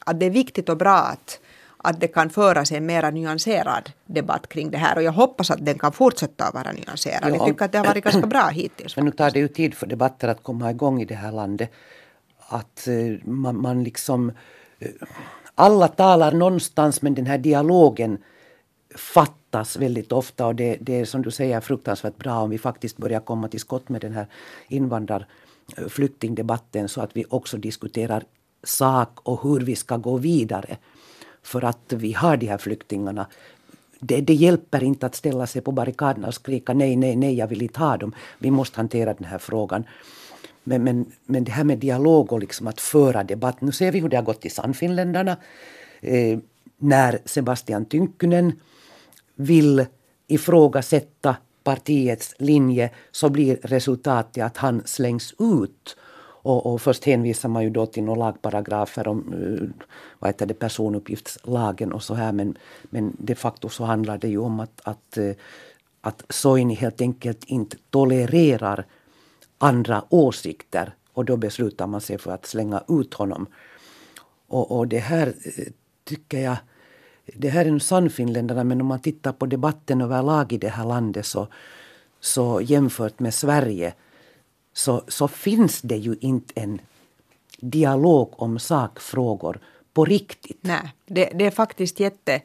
att 0.06 0.20
det 0.20 0.26
är 0.26 0.30
viktigt 0.30 0.70
och 0.70 0.78
bra 0.78 0.98
att, 0.98 1.40
att 1.78 2.00
det 2.00 2.08
kan 2.08 2.30
föras 2.30 2.72
en 2.72 2.86
mera 2.86 3.10
nyanserad 3.10 3.92
debatt 4.06 4.50
kring 4.50 4.72
det 4.72 4.78
här 4.78 4.96
och 4.96 5.04
jag 5.04 5.12
hoppas 5.12 5.52
att 5.52 5.66
den 5.66 5.80
kan 5.80 5.92
fortsätta 5.92 6.48
att 6.48 6.54
vara 6.54 6.72
nyanserad. 6.72 7.20
Ja. 7.24 7.30
Jag 7.30 7.46
tycker 7.46 7.66
att 7.66 7.72
det 7.72 7.78
har 7.78 7.86
varit 7.86 8.04
ganska 8.04 8.28
bra 8.28 8.48
hittills. 8.48 8.96
Men 8.98 9.06
nu 9.06 9.12
tar 9.12 9.32
det 9.32 9.40
ju 9.40 9.48
tid 9.48 9.74
för 9.74 9.88
debatter 9.88 10.28
att 10.28 10.44
komma 10.44 10.72
igång 10.72 11.02
i 11.02 11.06
det 11.06 11.16
här 11.16 11.32
landet. 11.32 11.72
Att 12.40 12.88
eh, 12.88 13.28
man, 13.28 13.62
man 13.62 13.84
liksom 13.84 14.32
alla 15.56 15.88
talar 15.88 16.32
någonstans 16.32 17.02
men 17.02 17.16
den 17.16 17.26
här 17.26 17.38
dialogen 17.38 18.18
fattas 18.96 19.78
väldigt 19.78 20.12
ofta 20.12 20.46
och 20.46 20.56
det, 20.56 20.78
det 20.82 21.00
är 21.00 21.06
som 21.06 21.22
du 21.22 21.32
säger 21.32 21.62
fruktansvärt 21.62 22.18
bra 22.18 22.40
om 22.40 22.50
vi 22.50 22.58
faktiskt 22.58 22.98
börjar 22.98 23.20
komma 23.20 23.48
till 23.48 23.60
skott 23.60 23.90
med 23.90 24.02
den 24.02 24.14
här 24.14 24.28
invandrarflyktingdebatten 24.68 25.90
flyktingdebatten 25.90 26.90
så 26.90 27.02
att 27.02 27.18
vi 27.18 27.26
också 27.30 27.58
diskuterar 27.58 28.24
sak 28.64 29.20
och 29.24 29.44
hur 29.44 29.60
vi 29.60 29.76
ska 29.76 29.98
gå 29.98 30.18
vidare. 30.18 30.78
För 31.44 31.64
att 31.64 31.94
vi 31.94 32.14
har 32.14 32.38
de 32.38 32.48
här 32.48 32.58
flyktingarna. 32.58 33.28
Det, 34.00 34.22
det 34.22 34.34
hjälper 34.34 34.84
inte 34.84 35.06
att 35.06 35.16
ställa 35.16 35.48
sig 35.48 35.62
på 35.62 35.72
barrikaderna 35.72 36.28
och 36.28 36.34
skrika 36.34 36.74
nej, 36.74 36.96
nej, 36.96 37.16
nej, 37.16 37.36
jag 37.36 37.48
vill 37.48 37.62
inte 37.62 37.80
ha 37.80 37.98
dem. 37.98 38.16
Vi 38.40 38.52
måste 38.52 38.80
hantera 38.80 39.14
den 39.14 39.28
här 39.28 39.38
frågan. 39.38 39.84
Men, 40.64 40.84
men, 40.84 41.12
men 41.26 41.44
det 41.44 41.52
här 41.52 41.64
med 41.64 41.78
dialog 41.78 42.34
och 42.34 42.40
liksom 42.40 42.68
att 42.68 42.82
föra 42.82 43.24
debatt. 43.24 43.62
Nu 43.62 43.72
ser 43.72 43.92
vi 43.92 44.00
hur 44.00 44.10
det 44.10 44.18
har 44.18 44.24
gått 44.24 44.46
i 44.46 44.50
Sannfinländarna. 44.50 45.38
Eh, 46.02 46.40
när 46.78 47.20
Sebastian 47.26 47.86
Tynkkynen 47.86 48.52
vill 49.36 49.86
ifrågasätta 50.28 51.36
partiets 51.64 52.36
linje 52.38 52.90
så 53.12 53.30
blir 53.30 53.60
resultatet 53.64 54.44
att 54.44 54.58
han 54.58 54.82
slängs 54.86 55.34
ut. 55.40 55.98
Och, 56.44 56.66
och 56.66 56.82
först 56.82 57.06
hänvisar 57.06 57.50
man 57.50 57.64
ju 57.64 57.70
då 57.70 57.86
till 57.86 58.04
några 58.04 58.20
lagparagrafer 58.20 59.08
om 59.08 59.34
eh, 59.34 59.86
vad 60.20 60.30
heter 60.30 60.46
det, 60.46 60.54
personuppgiftslagen 60.54 61.92
och 61.94 62.04
så 62.04 62.14
här 62.14 62.32
men, 62.32 62.58
men 62.84 63.16
de 63.20 63.36
facto 63.36 63.70
så 63.70 63.84
handlar 63.84 64.18
det 64.18 64.28
ju 64.28 64.38
om 64.38 64.60
att, 64.60 64.82
att, 64.84 65.18
eh, 65.18 65.32
att 66.02 66.24
Soini 66.30 66.74
helt 66.74 67.02
enkelt 67.02 67.44
inte 67.44 67.78
tolererar 67.90 68.86
andra 69.64 70.04
åsikter 70.10 70.94
och 71.14 71.26
då 71.26 71.38
beslutar 71.38 71.88
man 71.88 72.02
sig 72.02 72.18
för 72.18 72.32
att 72.32 72.46
slänga 72.46 72.84
ut 72.88 73.14
honom. 73.14 73.48
Och, 74.48 74.78
och 74.78 74.88
det 74.88 75.00
här 75.00 75.28
eh, 75.28 75.66
tycker 76.04 76.40
jag, 76.40 76.58
det 77.26 77.50
här 77.50 77.66
är 77.66 77.72
nu 77.72 77.80
Sannfinländarna 77.80 78.64
men 78.64 78.82
om 78.82 78.88
man 78.88 79.00
tittar 79.00 79.32
på 79.32 79.46
debatten 79.46 80.02
överlag 80.02 80.54
i 80.54 80.58
det 80.58 80.70
här 80.70 80.86
landet 80.86 81.26
så, 81.26 81.48
så 82.20 82.62
jämfört 82.62 83.20
med 83.20 83.34
Sverige 83.34 83.94
så, 84.74 85.04
så 85.08 85.28
finns 85.28 85.82
det 85.82 85.98
ju 85.98 86.16
inte 86.22 86.54
en 86.62 86.82
dialog 87.60 88.34
om 88.36 88.60
sakfrågor 88.60 89.60
på 89.94 90.06
riktigt. 90.06 90.60
Nej, 90.62 90.94
det, 91.06 91.32
det 91.36 91.46
är 91.46 91.52
faktiskt 91.52 92.00
jätte 92.00 92.42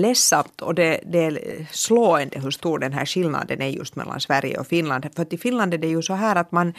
ledsamt 0.00 0.62
och 0.62 0.74
det, 0.74 1.00
det 1.06 1.24
är 1.24 1.66
slående 1.72 2.40
hur 2.40 2.50
stor 2.50 2.78
den 2.78 2.92
här 2.92 3.06
skillnaden 3.06 3.62
är 3.62 3.68
just 3.68 3.96
mellan 3.96 4.20
Sverige 4.20 4.58
och 4.58 4.66
Finland. 4.66 5.06
För 5.14 5.22
att 5.22 5.32
i 5.32 5.38
Finland 5.38 5.74
är 5.74 5.78
det 5.78 5.88
ju 5.88 6.02
så 6.02 6.14
här 6.14 6.36
att 6.36 6.52
man 6.52 6.74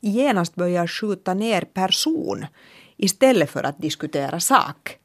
genast 0.00 0.54
börjar 0.54 0.86
skjuta 0.86 1.34
ner 1.34 1.62
person 1.62 2.46
istället 2.96 3.50
för 3.50 3.62
att 3.62 3.78
diskutera 3.78 4.40
sak. 4.40 4.96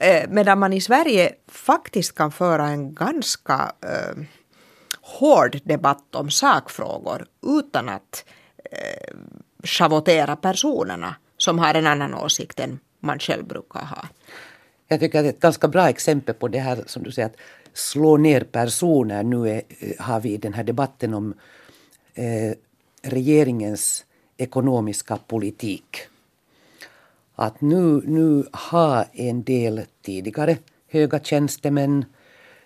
Eh, 0.00 0.28
medan 0.28 0.58
man 0.58 0.72
i 0.72 0.80
Sverige 0.80 1.32
faktiskt 1.48 2.14
kan 2.14 2.32
föra 2.32 2.68
en 2.68 2.94
ganska 2.94 3.72
eh, 3.82 4.24
hård 5.00 5.58
debatt 5.64 6.14
om 6.14 6.30
sakfrågor 6.30 7.26
utan 7.46 7.88
att 7.88 8.24
eh, 8.72 9.14
schavottera 9.64 10.36
personerna 10.36 11.14
som 11.36 11.58
har 11.58 11.74
en 11.74 11.86
annan 11.86 12.14
åsikt 12.14 12.60
än 12.60 12.78
man 13.00 13.18
själv 13.18 13.44
brukar 13.44 13.84
ha. 13.84 14.04
Jag 14.92 15.00
tycker 15.00 15.20
att 15.20 15.26
ett 15.26 15.40
ganska 15.40 15.68
bra 15.68 15.88
exempel 15.88 16.34
på 16.34 16.48
det 16.48 16.58
här 16.58 16.84
som 16.86 17.02
du 17.02 17.12
säger 17.12 17.28
att 17.28 17.36
slå 17.72 18.16
ner 18.16 18.40
personer. 18.40 19.22
Nu 19.22 19.48
är, 19.48 19.62
eh, 19.78 19.90
har 19.98 20.20
vi 20.20 20.36
den 20.36 20.54
här 20.54 20.64
debatten 20.64 21.14
om 21.14 21.34
eh, 22.14 22.52
regeringens 23.02 24.04
ekonomiska 24.36 25.16
politik. 25.26 25.96
Att 27.34 27.60
nu, 27.60 28.02
nu 28.04 28.44
har 28.52 29.06
en 29.12 29.42
del 29.42 29.82
tidigare 30.02 30.56
höga 30.88 31.20
tjänstemän 31.20 32.04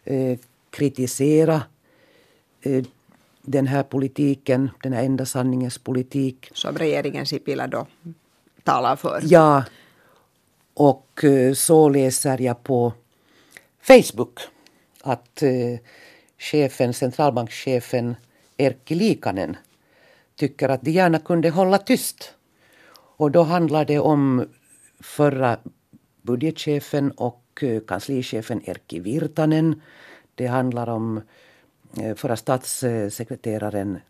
eh, 0.05 0.39
kritiserat 0.71 1.63
eh, 2.63 2.85
den 3.43 3.67
här 3.67 3.83
politiken, 3.83 4.71
den 4.83 4.93
här 4.93 5.05
enda 5.05 5.27
sanningens 5.27 5.79
politik. 5.79 6.51
Som 6.53 6.79
regeringen 6.79 7.27
Sipilä 7.27 7.67
då 7.67 7.87
talar 8.63 8.97
för. 8.97 9.21
Ja, 9.25 9.65
och 10.75 11.25
eh, 11.25 11.53
så 11.53 11.89
läser 11.89 12.41
jag 12.41 12.63
på 12.63 12.93
Facebook 13.81 14.41
att 15.03 15.43
eh, 15.43 15.79
chefen, 16.39 16.95
centralbankschefen 16.95 18.17
Erkki 18.57 18.95
Liikanen 18.95 19.57
tycker 20.37 20.69
att 20.69 20.83
de 20.83 20.91
gärna 20.91 21.19
kunde 21.19 21.51
hålla 21.51 21.79
tyst. 21.79 22.35
Och 23.17 23.31
då 23.31 23.43
handlar 23.43 23.85
det 23.85 23.99
om 23.99 24.49
förra 25.01 25.59
budgetchefen 26.23 27.11
och 27.11 27.61
eh, 27.63 27.81
kanslichefen 27.81 28.69
Erkki 28.69 29.01
Virtanen. 29.01 29.83
Det 30.35 30.47
handlar 30.47 30.89
om 30.89 31.21
förra 32.17 32.37
statssekreteraren 32.37 34.01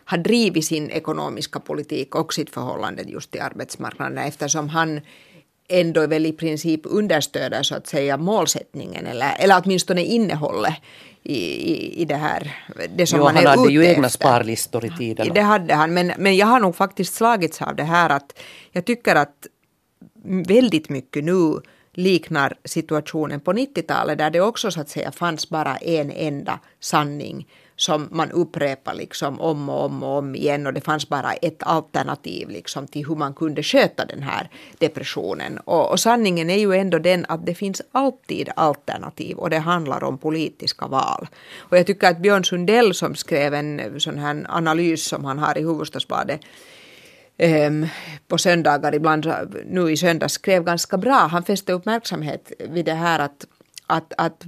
har 0.06 0.18
drivit 0.18 0.66
sin 0.66 0.90
ekonomiska 0.90 1.60
politik 1.60 2.16
och 2.16 2.34
sitt 2.34 2.50
förhållande 2.50 3.04
just 3.04 3.32
till 3.32 3.42
arbetsmarknaden 3.42 4.18
eftersom 4.18 4.70
han 4.70 5.02
ändå 5.70 6.08
väl 6.08 6.26
i 6.26 6.32
princip 6.32 6.82
understöder 6.84 7.64
så 7.64 7.76
att 7.76 7.88
säga 7.88 8.18
målsättningen 8.18 9.06
eller, 9.06 9.36
eller 9.40 9.62
åtminstone 9.64 10.04
innehållet 10.04 10.74
i, 11.24 11.36
i, 11.72 12.02
i 12.02 12.06
det 12.06 12.16
här. 12.16 12.56
Det 12.96 13.08
som 13.08 13.20
jo, 13.20 13.24
man 13.24 13.36
han 13.36 13.46
är 13.46 13.50
hade 13.50 13.62
ute 13.62 13.74
ju 13.74 13.86
egna 13.86 14.08
efter. 14.08 14.20
sparlistor 14.20 14.86
i 14.86 14.90
tiden. 14.90 15.34
Det 15.34 15.42
hade 15.42 15.74
han, 15.74 15.94
men, 15.94 16.14
men 16.18 16.36
jag 16.36 16.48
har 16.48 16.60
nog 16.60 16.76
faktiskt 16.76 17.14
slagits 17.14 17.62
av 17.62 17.76
det 17.76 17.84
här 17.84 18.10
att 18.10 18.40
jag 18.72 18.86
tycker 18.86 19.16
att 19.16 19.48
väldigt 20.48 20.90
mycket 20.90 21.24
nu 21.24 21.62
liknar 21.94 22.56
situationen 22.66 23.40
på 23.40 23.54
90-talet 23.54 24.18
där 24.18 24.30
det 24.30 24.42
också 24.42 24.72
så 24.72 24.82
att 24.82 24.90
säga 24.90 25.12
fanns 25.12 25.50
bara 25.50 25.78
en 25.78 26.12
enda 26.12 26.60
sanning 26.80 27.48
som 27.84 28.08
man 28.12 28.32
upprepar 28.32 28.94
liksom 28.94 29.42
om 29.42 29.70
och 29.70 29.86
om 29.86 30.04
och 30.04 30.18
om 30.18 30.36
igen 30.36 30.68
och 30.68 30.74
det 30.74 30.82
fanns 30.82 31.10
bara 31.10 31.34
ett 31.34 31.64
alternativ 31.64 32.50
liksom 32.50 32.88
till 32.88 33.08
hur 33.08 33.16
man 33.16 33.34
kunde 33.34 33.64
sköta 33.64 34.06
den 34.06 34.24
här 34.24 34.50
depressionen. 34.78 35.58
Och, 35.58 35.92
och 35.92 36.00
sanningen 36.00 36.50
är 36.50 36.58
ju 36.58 36.74
ändå 36.74 37.00
den 37.00 37.26
att 37.30 37.46
det 37.46 37.56
finns 37.56 37.82
alltid 37.92 38.50
alternativ 38.56 39.38
och 39.38 39.50
det 39.50 39.60
handlar 39.60 40.04
om 40.04 40.18
politiska 40.18 40.88
val. 40.88 41.28
Och 41.58 41.78
jag 41.78 41.88
tycker 41.88 42.08
att 42.08 42.22
Björn 42.22 42.46
Sundell 42.46 42.94
som 42.94 43.16
skrev 43.16 43.54
en 43.54 44.00
sån 44.00 44.18
här 44.18 44.46
analys 44.50 45.06
som 45.06 45.26
han 45.26 45.40
har 45.40 45.58
i 45.58 45.62
Hufvudstadsbladet 45.62 46.42
ehm, 47.38 47.88
på 48.28 48.38
söndagar 48.38 48.96
ibland, 48.96 49.34
nu 49.66 49.92
i 49.92 49.98
söndags, 49.98 50.34
skrev 50.34 50.64
ganska 50.64 50.98
bra. 50.98 51.28
Han 51.32 51.44
fäste 51.44 51.74
uppmärksamhet 51.74 52.52
vid 52.70 52.86
det 52.86 52.94
här 52.94 53.20
att 53.20 53.46
att, 53.88 54.14
att 54.18 54.46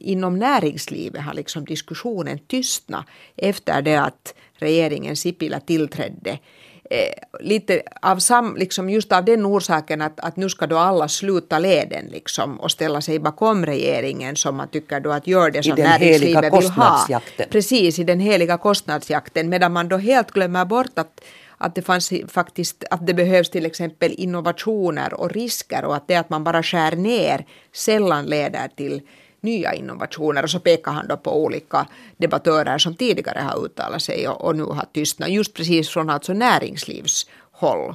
inom 0.00 0.38
näringslivet 0.38 1.22
har 1.22 1.34
liksom 1.34 1.64
diskussionen 1.64 2.38
tystnat 2.38 3.06
efter 3.36 3.82
det 3.82 3.96
att 3.96 4.34
regeringen 4.54 5.16
Sipilä 5.16 5.60
tillträdde. 5.60 6.38
Eh, 6.90 7.40
lite 7.40 7.82
av 8.02 8.18
sam, 8.18 8.56
liksom 8.56 8.90
just 8.90 9.12
av 9.12 9.24
den 9.24 9.46
orsaken 9.46 10.02
att, 10.02 10.20
att 10.20 10.36
nu 10.36 10.48
ska 10.48 10.66
då 10.66 10.78
alla 10.78 11.08
sluta 11.08 11.58
leden 11.58 12.06
liksom 12.06 12.60
och 12.60 12.70
ställa 12.70 13.00
sig 13.00 13.18
bakom 13.18 13.66
regeringen 13.66 14.36
som 14.36 14.56
man 14.56 14.68
tycker 14.68 15.00
då 15.00 15.10
att 15.12 15.26
gör 15.26 15.50
det 15.50 15.62
som 15.62 15.74
näringslivet 15.74 16.52
vill 16.58 16.70
ha. 16.70 17.20
Precis, 17.50 17.98
i 17.98 18.04
den 18.04 18.20
heliga 18.20 18.58
kostnadsjakten 18.58 19.48
medan 19.48 19.72
man 19.72 19.88
då 19.88 19.96
helt 19.96 20.30
glömmer 20.30 20.64
bort 20.64 20.98
att 20.98 21.20
att 21.64 21.74
det 21.74 21.82
fanns 21.82 22.12
faktiskt 22.28 22.84
att 22.90 23.06
det 23.06 23.14
behövs 23.14 23.50
till 23.50 23.66
exempel 23.66 24.14
innovationer 24.18 25.14
och 25.14 25.30
risker 25.30 25.84
och 25.84 25.96
att 25.96 26.08
det 26.08 26.16
att 26.16 26.30
man 26.30 26.44
bara 26.44 26.62
skär 26.62 26.96
ner 26.96 27.46
sällan 27.72 28.26
leder 28.26 28.68
till 28.68 29.02
nya 29.40 29.74
innovationer 29.74 30.42
och 30.42 30.50
så 30.50 30.60
pekar 30.60 30.92
han 30.92 31.08
då 31.08 31.16
på 31.16 31.44
olika 31.44 31.86
debattörer 32.16 32.78
som 32.78 32.94
tidigare 32.94 33.40
har 33.40 33.64
uttalat 33.64 34.02
sig 34.02 34.28
och, 34.28 34.44
och 34.44 34.56
nu 34.56 34.62
har 34.62 34.86
tystnat 34.92 35.30
just 35.30 35.54
precis 35.54 35.88
från 35.88 36.10
alltså 36.10 36.32
näringslivshåll. 36.32 37.94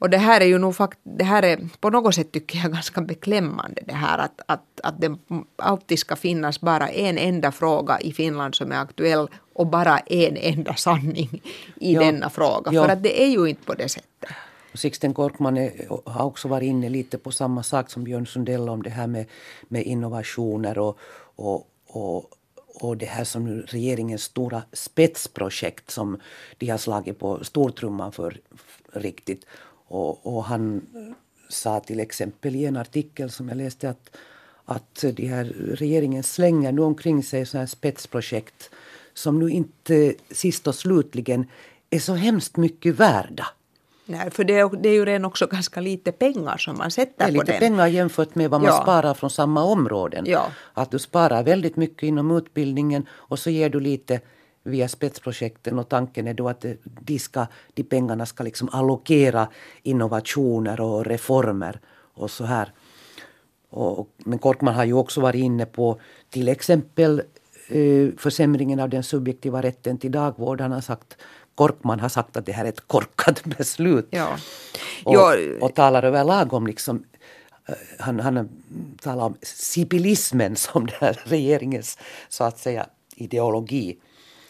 Och 0.00 0.10
det 0.10 0.18
här 0.18 0.40
är 0.40 0.44
ju 0.44 0.58
nog 0.58 0.76
fakt 0.76 0.98
det 1.02 1.24
här 1.24 1.42
är 1.42 1.68
på 1.80 1.90
något 1.90 2.14
sätt 2.14 2.32
tycker 2.32 2.58
jag 2.58 2.72
ganska 2.72 3.00
beklämmande 3.00 3.82
det 3.86 3.94
här 3.94 4.18
att, 4.18 4.40
att, 4.46 4.80
att 4.82 5.00
det 5.00 5.18
alltid 5.56 5.98
ska 5.98 6.16
finnas 6.16 6.60
bara 6.60 6.88
en 6.88 7.18
enda 7.18 7.52
fråga 7.52 8.00
i 8.00 8.12
Finland 8.12 8.54
som 8.54 8.72
är 8.72 8.76
aktuell 8.76 9.28
och 9.52 9.66
bara 9.66 9.98
en 9.98 10.36
enda 10.36 10.74
sanning 10.74 11.42
i 11.76 11.94
ja, 11.94 12.00
denna 12.00 12.30
fråga. 12.30 12.72
Ja. 12.72 12.84
För 12.84 12.92
att 12.92 13.02
det 13.02 13.22
är 13.22 13.28
ju 13.28 13.46
inte 13.46 13.64
på 13.64 13.74
det 13.74 13.88
sättet. 13.88 14.30
Sixten 14.74 15.14
Korkman 15.14 15.56
är, 15.56 15.72
har 16.04 16.24
också 16.24 16.48
varit 16.48 16.66
inne 16.66 16.88
lite 16.88 17.18
på 17.18 17.32
samma 17.32 17.62
sak 17.62 17.90
som 17.90 18.04
Björn 18.04 18.26
Sundell 18.26 18.68
om 18.68 18.82
det 18.82 18.90
här 18.90 19.06
med, 19.06 19.26
med 19.68 19.82
innovationer 19.82 20.78
och, 20.78 20.98
och, 21.36 21.66
och 21.86 22.36
och 22.82 22.96
det 22.96 23.06
här 23.06 23.24
som 23.24 23.48
regeringens 23.48 24.22
stora 24.22 24.62
spetsprojekt 24.72 25.90
som 25.90 26.20
de 26.58 26.68
har 26.68 26.78
slagit 26.78 27.18
på 27.18 27.44
stortrumman 27.44 28.12
för 28.12 28.40
riktigt. 28.92 29.44
Och, 29.90 30.26
och, 30.36 30.44
han 30.44 30.86
sa 31.48 31.80
till 31.80 32.00
exempel 32.00 32.56
i 32.56 32.64
en 32.64 32.76
artikel 32.76 33.30
som 33.30 33.48
jag 33.48 33.56
läste 33.56 33.90
att, 33.90 34.16
att 34.64 35.04
de 35.14 35.26
här 35.26 35.44
regeringen 35.74 36.22
slänger 36.22 36.72
nu 36.72 36.82
omkring 36.82 37.22
sig 37.22 37.46
så 37.46 37.58
här 37.58 37.66
spetsprojekt 37.66 38.70
som 39.14 39.38
nu 39.38 39.50
inte 39.50 40.14
sist 40.30 40.66
och 40.66 40.74
slutligen 40.74 41.46
är 41.90 41.98
så 41.98 42.14
hemskt 42.14 42.56
mycket 42.56 42.94
värda. 42.94 43.46
Nej, 44.04 44.30
för 44.30 44.44
det 44.44 44.58
är, 44.58 44.76
det 44.82 44.88
är 44.88 44.92
ju 44.92 45.04
redan 45.04 45.24
också 45.24 45.46
ganska 45.46 45.80
lite 45.80 46.12
pengar 46.12 46.56
som 46.56 46.78
man 46.78 46.90
sätter 46.90 47.24
på 47.26 47.30
den. 47.30 47.32
lite 47.32 47.52
pengar 47.52 47.86
jämfört 47.86 48.34
med 48.34 48.50
vad 48.50 48.60
man 48.60 48.70
ja. 48.70 48.82
sparar 48.82 49.14
från 49.14 49.30
samma 49.30 49.64
områden. 49.64 50.24
Ja. 50.26 50.50
Att 50.74 50.90
du 50.90 50.98
sparar 50.98 51.42
väldigt 51.42 51.76
mycket 51.76 52.02
inom 52.02 52.30
utbildningen 52.30 53.06
och 53.10 53.38
så 53.38 53.50
ger 53.50 53.70
du 53.70 53.80
lite 53.80 54.20
via 54.62 54.88
spetsprojekten 54.88 55.78
och 55.78 55.88
tanken 55.88 56.26
är 56.26 56.34
då 56.34 56.48
att 56.48 56.64
de, 56.82 57.18
ska, 57.18 57.46
de 57.74 57.82
pengarna 57.82 58.26
ska 58.26 58.44
liksom 58.44 58.68
allokera 58.72 59.48
innovationer 59.82 60.80
och 60.80 61.06
reformer 61.06 61.80
och 62.14 62.30
så 62.30 62.44
här. 62.44 62.72
Och, 63.70 64.08
men 64.18 64.38
Korkman 64.38 64.74
har 64.74 64.84
ju 64.84 64.92
också 64.92 65.20
varit 65.20 65.42
inne 65.42 65.66
på 65.66 66.00
till 66.30 66.48
exempel 66.48 67.22
eh, 67.68 68.08
försämringen 68.18 68.80
av 68.80 68.88
den 68.88 69.02
subjektiva 69.02 69.62
rätten 69.62 69.98
till 69.98 70.12
dagvård. 70.12 70.60
Han 70.60 70.72
har 70.72 70.80
sagt, 70.80 71.16
Korkman 71.54 72.00
har 72.00 72.08
sagt 72.08 72.36
att 72.36 72.46
det 72.46 72.52
här 72.52 72.64
är 72.64 72.68
ett 72.68 72.88
korkat 72.88 73.44
beslut. 73.58 74.08
Ja. 74.10 74.36
Och, 75.04 75.14
och 75.60 75.74
talar 75.74 76.02
överlag 76.02 76.52
om 76.52 76.66
liksom 76.66 77.04
eh, 77.68 77.74
han, 77.98 78.20
han 78.20 78.48
talar 79.00 79.24
om 79.24 79.36
sipilismen 79.42 80.56
som 80.56 80.86
den 80.86 80.96
här 81.00 81.20
regeringens 81.24 81.98
så 82.28 82.44
att 82.44 82.58
säga 82.58 82.86
ideologi 83.16 83.98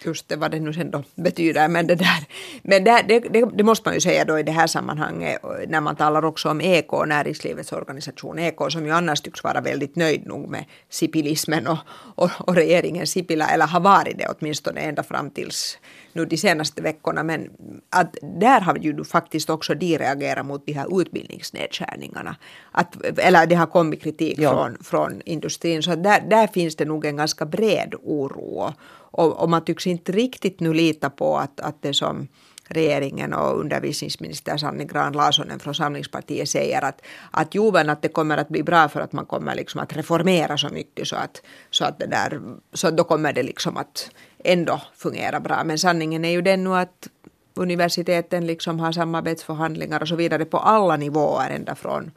just 0.04 0.28
det, 0.28 0.36
vad 0.36 0.50
det 0.50 0.60
nu 0.60 0.72
sen 0.72 0.90
då 0.90 1.02
betyder. 1.14 1.68
Men, 1.68 1.86
det, 1.86 1.94
där, 1.94 2.24
men 2.62 2.84
det, 2.84 3.04
det, 3.08 3.44
det, 3.54 3.64
måste 3.64 3.88
man 3.88 3.94
ju 3.94 4.00
säga 4.00 4.24
då 4.24 4.38
i 4.38 4.42
det 4.42 4.52
här 4.52 4.66
sammanhanget 4.66 5.42
när 5.68 5.80
man 5.80 5.96
talar 5.96 6.24
också 6.24 6.48
om 6.48 6.60
EK, 6.60 6.92
näringslivets 7.06 7.72
organisation 7.72 8.38
EK, 8.38 8.58
som 8.68 8.86
ju 8.86 8.92
annars 8.92 9.20
tycks 9.20 9.44
vara 9.44 9.60
väldigt 9.60 9.96
nöjd 9.96 10.26
nog 10.26 10.48
med 10.48 10.64
sipilismen 10.88 11.66
och, 11.66 11.78
och, 12.14 12.30
och 12.38 12.54
regeringen 12.54 13.06
Sipilä, 13.06 13.44
eller 13.44 13.66
har 13.66 13.80
varit 13.80 14.18
det 14.18 14.26
åtminstone 14.38 14.80
ända 14.80 15.02
fram 15.02 15.30
tills 15.30 15.78
nu 16.12 16.24
de 16.24 16.36
senaste 16.36 16.82
veckorna. 16.82 17.22
Men 17.22 17.50
att 17.90 18.16
där 18.22 18.60
har 18.60 18.76
ju 18.76 19.04
faktiskt 19.04 19.50
också 19.50 19.74
de 19.74 19.98
reagerat 19.98 20.46
mot 20.46 20.66
de 20.66 20.72
här 20.72 21.00
utbildningsnedskärningarna. 21.00 22.36
Att, 22.72 23.18
eller 23.18 23.46
det 23.46 23.54
har 23.54 23.66
kommit 23.66 24.02
kritik 24.02 24.38
ja. 24.38 24.50
från, 24.50 24.78
från 24.84 25.22
industrin. 25.24 25.82
Så 25.82 25.94
där, 25.94 26.20
där 26.20 26.46
finns 26.46 26.76
det 26.76 26.84
nog 26.84 27.04
en 27.04 27.16
ganska 27.16 27.46
bred 27.46 27.94
oro 28.02 28.72
och, 29.10 29.42
och 29.42 29.50
man 29.50 29.64
tycks 29.64 29.86
inte 29.86 30.12
riktigt 30.12 30.60
nu 30.60 30.74
lita 30.74 31.10
på 31.10 31.38
att, 31.38 31.60
att 31.60 31.82
det 31.82 31.94
som 31.94 32.28
regeringen 32.70 33.32
och 33.32 33.60
undervisningsminister 33.60 34.56
Sanni 34.56 34.84
Grahn 34.84 35.12
Larssonen 35.12 35.58
från 35.58 35.74
Samlingspartiet 35.74 36.48
säger 36.48 36.84
att, 36.84 37.02
att 37.30 37.54
jo, 37.54 37.76
att 37.76 38.02
det 38.02 38.08
kommer 38.08 38.38
att 38.38 38.48
bli 38.48 38.62
bra 38.62 38.88
för 38.88 39.00
att 39.00 39.12
man 39.12 39.26
kommer 39.26 39.54
liksom 39.54 39.80
att 39.80 39.96
reformera 39.96 40.58
så 40.58 40.68
mycket 40.68 41.08
så 41.08 41.16
att, 41.16 41.42
så 41.70 41.84
att, 41.84 41.98
det 41.98 42.06
där, 42.06 42.40
så 42.72 42.90
då 42.90 43.04
kommer 43.04 43.32
det 43.32 43.42
liksom 43.42 43.76
att 43.76 44.10
ändå 44.44 44.80
fungera 44.96 45.40
bra. 45.40 45.64
Men 45.64 45.78
sanningen 45.78 46.24
är 46.24 46.30
ju 46.30 46.42
den 46.42 46.64
nu 46.64 46.74
att 46.74 47.08
universiteten 47.54 48.46
liksom 48.46 48.80
har 48.80 48.92
samarbetsförhandlingar 48.92 50.02
och 50.02 50.08
så 50.08 50.16
vidare 50.16 50.44
på 50.44 50.58
alla 50.58 50.96
nivåer 50.96 51.50
ända 51.50 51.74
från 51.74 52.10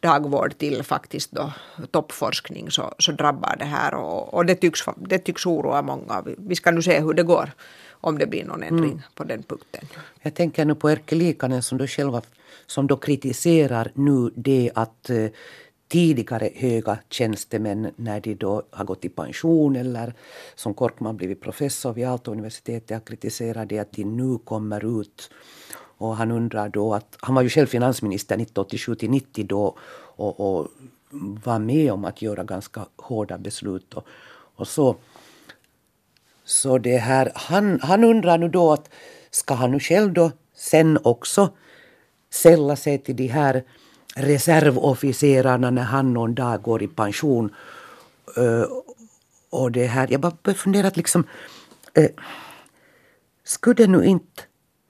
dagvård 0.00 0.58
till 0.58 0.82
faktiskt 0.82 1.32
då 1.32 1.52
toppforskning 1.90 2.70
så, 2.70 2.94
så 2.98 3.12
drabbar 3.12 3.56
det 3.58 3.64
här 3.64 3.94
och, 3.94 4.34
och 4.34 4.46
det, 4.46 4.54
tycks, 4.54 4.80
det 4.96 5.18
tycks 5.18 5.46
oroa 5.46 5.82
många. 5.82 6.24
Vi 6.38 6.54
ska 6.54 6.70
nu 6.70 6.82
se 6.82 7.00
hur 7.00 7.14
det 7.14 7.22
går 7.22 7.50
om 8.00 8.18
det 8.18 8.26
blir 8.26 8.44
någon 8.44 8.62
ändring 8.62 8.90
mm. 8.90 9.02
på 9.14 9.24
den 9.24 9.42
punkten. 9.42 9.88
Jag 10.22 10.34
tänker 10.34 10.64
nu 10.64 10.74
på 10.74 10.90
Erkki 10.90 11.14
Liikanen 11.14 11.62
som 11.62 11.78
då 11.78 11.86
själva 11.86 12.22
som 12.66 12.86
då 12.86 12.96
kritiserar 12.96 13.90
nu 13.94 14.30
det 14.34 14.70
att 14.74 15.10
eh, 15.10 15.26
tidigare 15.88 16.50
höga 16.54 16.98
tjänstemän 17.08 17.90
när 17.96 18.20
de 18.20 18.34
då 18.34 18.62
har 18.70 18.84
gått 18.84 19.04
i 19.04 19.08
pension 19.08 19.76
eller 19.76 20.14
som 20.54 20.74
Korkman 20.74 21.16
blivit 21.16 21.40
professor 21.40 21.92
vid 21.92 22.06
Aalto-universitetet 22.06 22.90
har 22.90 23.00
kritiserat 23.00 23.68
det 23.68 23.78
att 23.78 23.92
de 23.92 24.04
nu 24.04 24.38
kommer 24.44 25.00
ut 25.00 25.30
och 25.98 26.16
han 26.16 26.30
undrar 26.30 26.68
då 26.68 26.94
att, 26.94 27.16
han 27.20 27.34
var 27.34 27.42
ju 27.42 27.48
själv 27.48 27.66
finansminister 27.66 28.34
1987 28.34 28.94
till 28.94 29.10
90 29.10 29.46
då 29.46 29.76
och, 30.16 30.40
och 30.40 30.68
var 31.44 31.58
med 31.58 31.92
om 31.92 32.04
att 32.04 32.22
göra 32.22 32.44
ganska 32.44 32.86
hårda 32.96 33.38
beslut 33.38 33.94
och, 33.94 34.06
och 34.56 34.68
så. 34.68 34.96
Så 36.44 36.78
det 36.78 36.96
här, 36.96 37.32
han, 37.34 37.80
han 37.82 38.04
undrar 38.04 38.38
nu 38.38 38.48
då 38.48 38.72
att 38.72 38.90
ska 39.30 39.54
han 39.54 39.70
nu 39.70 39.80
själv 39.80 40.12
då 40.12 40.30
sen 40.54 40.98
också 41.02 41.50
sälla 42.30 42.76
sig 42.76 42.98
till 42.98 43.16
de 43.16 43.26
här 43.26 43.64
reservofficerarna 44.16 45.70
när 45.70 45.82
han 45.82 46.12
någon 46.12 46.34
dag 46.34 46.62
går 46.62 46.82
i 46.82 46.88
pension. 46.88 47.54
Uh, 48.38 48.64
och 49.50 49.72
det 49.72 49.86
här, 49.86 50.08
jag 50.10 50.20
bara 50.20 50.36
började 50.42 50.60
fundera 50.60 50.90
liksom, 50.94 51.24
uh, 51.98 52.06
skulle 53.44 53.74
det 53.74 53.86
nu 53.86 54.04
inte 54.04 54.42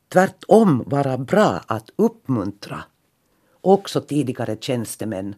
tvärtom 0.09 0.85
vara 0.87 1.19
bra 1.19 1.61
att 1.67 1.91
uppmuntra 1.97 2.85
också 3.61 4.01
tidigare 4.01 4.57
tjänstemän, 4.61 5.35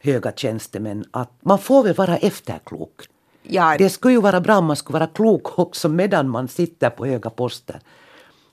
höga 0.00 0.32
tjänstemän, 0.32 1.04
att 1.10 1.32
man 1.40 1.58
får 1.58 1.82
väl 1.84 1.94
vara 1.94 2.16
efterklok. 2.16 3.02
Ja. 3.42 3.76
Det 3.78 3.90
skulle 3.90 4.14
ju 4.14 4.20
vara 4.20 4.40
bra 4.40 4.58
om 4.58 4.64
man 4.64 4.76
skulle 4.76 4.98
vara 4.98 5.06
klok 5.06 5.58
också 5.58 5.88
medan 5.88 6.28
man 6.28 6.48
sitter 6.48 6.90
på 6.90 7.06
höga 7.06 7.30
poster. 7.30 7.80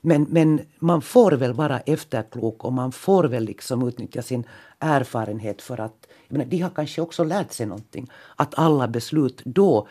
Men, 0.00 0.26
men 0.30 0.60
man 0.78 1.02
får 1.02 1.32
väl 1.32 1.52
vara 1.52 1.80
efterklok 1.80 2.64
och 2.64 2.72
man 2.72 2.92
får 2.92 3.24
väl 3.24 3.44
liksom 3.44 3.88
utnyttja 3.88 4.22
sin 4.22 4.44
erfarenhet 4.78 5.62
för 5.62 5.80
att 5.80 6.06
menar, 6.28 6.44
de 6.44 6.60
har 6.60 6.70
kanske 6.70 7.00
också 7.00 7.24
lärt 7.24 7.52
sig 7.52 7.66
någonting. 7.66 8.10
Att 8.36 8.58
alla 8.58 8.88
beslut 8.88 9.42
då 9.44 9.88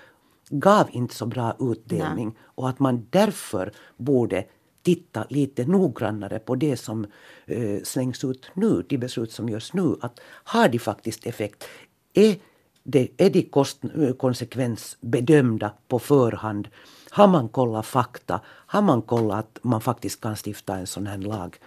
gav 0.49 0.88
inte 0.91 1.15
så 1.15 1.25
bra 1.25 1.56
utdelning 1.60 2.25
Nej. 2.25 2.38
och 2.56 2.69
att 2.69 2.80
man 2.80 3.08
därför 3.10 3.71
borde 3.97 4.45
titta 4.83 5.25
lite 5.29 5.65
noggrannare 5.65 6.39
på 6.39 6.55
det 6.55 6.77
som 6.77 7.05
uh, 7.51 7.83
slängs 7.83 8.23
ut 8.23 8.51
nu, 8.53 8.83
de 8.89 8.97
beslut 8.97 9.31
som 9.31 9.49
görs 9.49 9.73
nu. 9.73 9.95
Att 10.01 10.19
har 10.43 10.69
de 10.69 10.79
faktiskt 10.79 11.25
effekt? 11.25 11.63
Är, 12.13 12.35
det, 12.83 13.07
är 13.17 13.29
de 13.29 13.41
kost, 13.41 13.81
konsekvensbedömda 14.17 15.73
på 15.87 15.99
förhand? 15.99 16.67
Har 17.09 17.27
man 17.27 17.49
kollat 17.49 17.85
fakta? 17.85 18.41
Har 18.45 18.81
man 18.81 19.01
kollat 19.01 19.39
att 19.39 19.63
man 19.63 19.81
faktiskt 19.81 20.21
kan 20.21 20.35
stifta 20.35 20.75
en 20.75 20.87
sån 20.87 21.07
här 21.07 21.17
lag? 21.17 21.57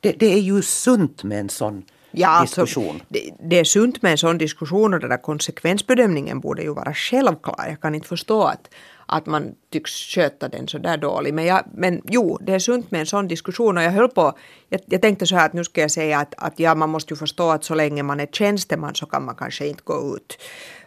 Det, 0.00 0.12
det 0.12 0.26
är 0.26 0.40
ju 0.40 0.62
sunt 0.62 1.24
med 1.24 1.40
en 1.40 1.48
sån 1.48 1.84
ja, 2.10 2.40
diskussion. 2.42 2.90
Alltså, 2.90 3.04
det, 3.08 3.34
det, 3.40 3.58
är 3.58 3.64
sunt 3.64 4.02
med 4.02 4.12
en 4.12 4.18
sån 4.18 4.38
diskussion 4.38 4.94
och 4.94 5.00
den 5.00 5.10
där 5.10 5.22
konsekvensbedömningen 5.22 6.40
borde 6.40 6.62
ju 6.62 6.74
vara 6.74 6.94
självklar. 6.94 7.66
Jag 7.68 7.80
kan 7.80 7.94
inte 7.94 8.08
förstå 8.08 8.42
att, 8.42 8.68
att 9.06 9.26
man 9.26 9.54
tycks 9.72 9.92
sköta 9.92 10.48
den 10.48 10.68
så 10.68 10.78
där 10.78 10.96
dåligt. 10.96 11.34
Men, 11.34 11.46
jag, 11.46 11.64
men 11.74 12.02
jo, 12.08 12.38
det 12.40 12.52
är 12.52 12.58
sunt 12.58 12.90
med 12.90 13.00
en 13.00 13.06
sån 13.06 13.28
diskussion 13.28 13.78
och 13.78 13.82
jag 13.82 13.90
höll 13.90 14.08
på, 14.08 14.38
jag, 14.68 14.80
jag 14.86 15.02
tänkte 15.02 15.26
så 15.26 15.36
här 15.36 15.46
att 15.46 15.52
nu 15.52 15.64
ska 15.64 15.80
jag 15.80 15.90
säga 15.90 16.18
att, 16.18 16.34
att 16.36 16.58
ja, 16.58 16.74
man 16.74 16.90
måste 16.90 17.14
ju 17.14 17.18
förstå 17.18 17.50
att 17.50 17.64
så 17.64 17.74
länge 17.74 18.02
man 18.02 18.20
är 18.20 18.26
tjänsteman 18.26 18.94
så 18.94 19.06
kan 19.06 19.24
man 19.24 19.34
kanske 19.34 19.66
inte 19.66 19.82
gå 19.84 20.16
ut 20.16 20.38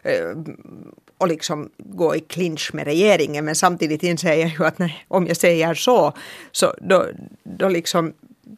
uh, 0.06 0.54
och 1.18 1.28
liksom 1.28 1.70
gå 1.78 2.16
i 2.16 2.20
clinch 2.20 2.74
med 2.74 2.86
regeringen. 2.86 3.46
Men 3.46 3.56
samtidigt 3.56 4.04
inser 4.04 4.34
jag 4.34 4.50
ju 4.50 4.66
att 4.66 4.80
när, 4.80 5.06
om 5.08 5.28
jag 5.28 5.38
säger 5.38 5.74
så, 5.74 6.14
så 6.52 6.74
då, 6.82 7.06
då 7.44 7.70
liksom 7.70 8.14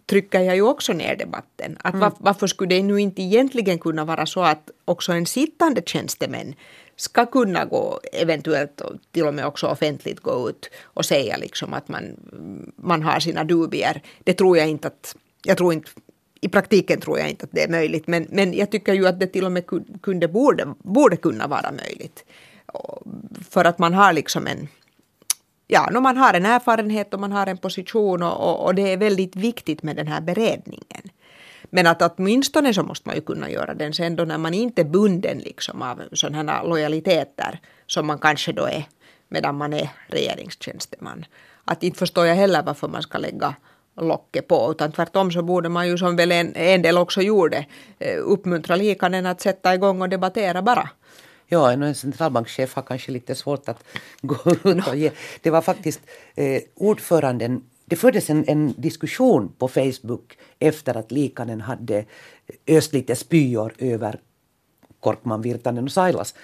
trycker 0.10 0.40
jag 0.40 0.56
ju 0.56 0.62
också 0.62 0.94
ner 0.94 1.16
debatten. 1.16 1.78
Att 1.82 1.94
mm. 1.94 2.00
var, 2.00 2.14
varför 2.18 2.48
skulle 2.48 2.76
det 2.76 2.84
nu 2.84 3.02
inte 3.02 3.22
egentligen 3.22 3.80
kunna 3.80 4.06
vara 4.06 4.26
så 4.26 4.42
att 4.42 4.70
också 4.92 5.12
en 5.12 5.26
sittande 5.26 5.82
tjänstemän 5.86 6.56
ska 6.96 7.26
kunna 7.26 7.66
gå, 7.66 8.00
eventuellt 8.14 8.82
till 9.12 9.28
och 9.28 9.34
med 9.34 9.46
också 9.46 9.68
offentligt 9.68 10.20
gå 10.20 10.50
ut 10.50 10.70
och 10.84 11.06
säga 11.06 11.38
liksom 11.38 11.74
att 11.74 11.88
man, 11.88 12.04
man 12.76 13.04
har 13.04 13.20
sina 13.20 13.44
dubier. 13.44 14.02
Det 14.24 14.34
tror 14.34 14.58
jag 14.58 14.70
inte 14.70 14.88
att, 14.88 15.16
jag 15.44 15.58
tror 15.58 15.74
inte 15.74 15.90
i 16.42 16.50
praktiken 16.50 17.02
tror 17.02 17.20
jag 17.20 17.30
inte 17.30 17.46
att 17.46 17.52
det 17.52 17.64
är 17.64 17.70
möjligt, 17.70 18.08
men, 18.08 18.28
men 18.30 18.54
jag 18.54 18.72
tycker 18.72 18.94
ju 18.94 19.08
att 19.08 19.20
det 19.20 19.28
till 19.28 19.46
och 19.46 19.52
med 19.52 19.64
kunde, 20.02 20.28
borde, 20.28 20.74
borde 20.78 21.18
kunna 21.18 21.48
vara 21.48 21.72
möjligt. 21.72 22.26
För 23.50 23.66
att 23.66 23.80
man 23.80 23.94
har 23.94 24.14
liksom 24.14 24.48
en, 24.48 24.68
ja, 25.68 25.90
no, 25.92 26.00
man 26.00 26.18
har 26.18 26.34
en 26.34 26.46
erfarenhet 26.46 27.14
och 27.14 27.20
man 27.20 27.32
har 27.32 27.48
en 27.48 27.58
position 27.58 28.24
och, 28.24 28.50
och, 28.50 28.66
och, 28.66 28.76
det 28.76 28.94
är 28.94 28.98
väldigt 28.98 29.36
viktigt 29.36 29.84
med 29.84 29.96
den 29.96 30.08
här 30.08 30.22
beredningen. 30.22 31.11
Men 31.74 31.88
att 31.88 32.02
åtminstone 32.02 32.74
så 32.74 32.84
måste 32.84 33.10
man 33.10 33.16
ju 33.16 33.22
kunna 33.22 33.50
göra 33.50 33.74
den 33.74 33.94
sen 33.94 34.16
då 34.16 34.24
när 34.26 34.38
man 34.38 34.54
inte 34.54 34.82
är 34.82 34.86
bunden 34.86 35.38
liksom 35.38 35.82
av 35.82 36.02
sådana 36.14 36.52
här 36.52 36.64
lojaliteter 36.64 37.60
som 37.88 38.08
man 38.08 38.20
kanske 38.20 38.52
då 38.52 38.66
är 38.66 38.84
medan 39.30 39.58
man 39.58 39.74
är 39.74 39.90
regeringstjänsteman. 40.08 41.26
Att 41.66 41.84
inte 41.84 42.00
förstår 42.00 42.26
jag 42.26 42.36
heller 42.36 42.64
varför 42.64 42.88
man 42.88 43.02
ska 43.02 43.18
lägga 43.18 43.56
locket 43.98 44.48
på, 44.48 44.72
utan 44.72 44.92
tvärtom 44.92 45.32
så 45.32 45.42
borde 45.42 45.70
man 45.70 45.88
ju 45.88 45.98
som 45.98 46.16
väl 46.16 46.32
en, 46.32 46.56
en 46.56 46.82
del 46.82 46.98
också 46.98 47.22
gjorde 47.22 47.66
eh, 48.00 48.18
uppmuntra 48.24 48.76
likanen 48.76 49.26
att 49.26 49.42
sätta 49.42 49.74
igång 49.74 50.02
och 50.02 50.10
debattera 50.10 50.62
bara. 50.62 50.90
Ja, 51.48 51.72
en 51.72 51.96
centralbankschef 51.96 52.74
har 52.74 52.84
kanske 52.84 53.12
lite 53.12 53.36
svårt 53.36 53.70
att 53.70 53.84
gå 54.22 54.52
ut 54.52 54.88
och 54.88 54.96
ge. 54.96 55.12
Det 55.42 55.50
var 55.50 55.62
faktiskt 55.62 56.02
eh, 56.36 56.62
ordföranden 56.76 57.64
det 57.92 57.98
fördes 57.98 58.30
en, 58.30 58.46
en, 58.48 58.74
diskussion 58.78 59.52
på 59.58 59.68
Facebook 59.68 60.38
efter 60.60 60.98
att 60.98 61.12
Likanen 61.12 61.62
hade 61.62 62.06
öst 62.68 62.94
lite 62.94 63.16
spyor 63.16 63.74
över 63.78 64.20
Korkman, 65.00 65.42
Virtanen 65.42 65.84
och 65.84 65.92
Sailas. 65.92 66.36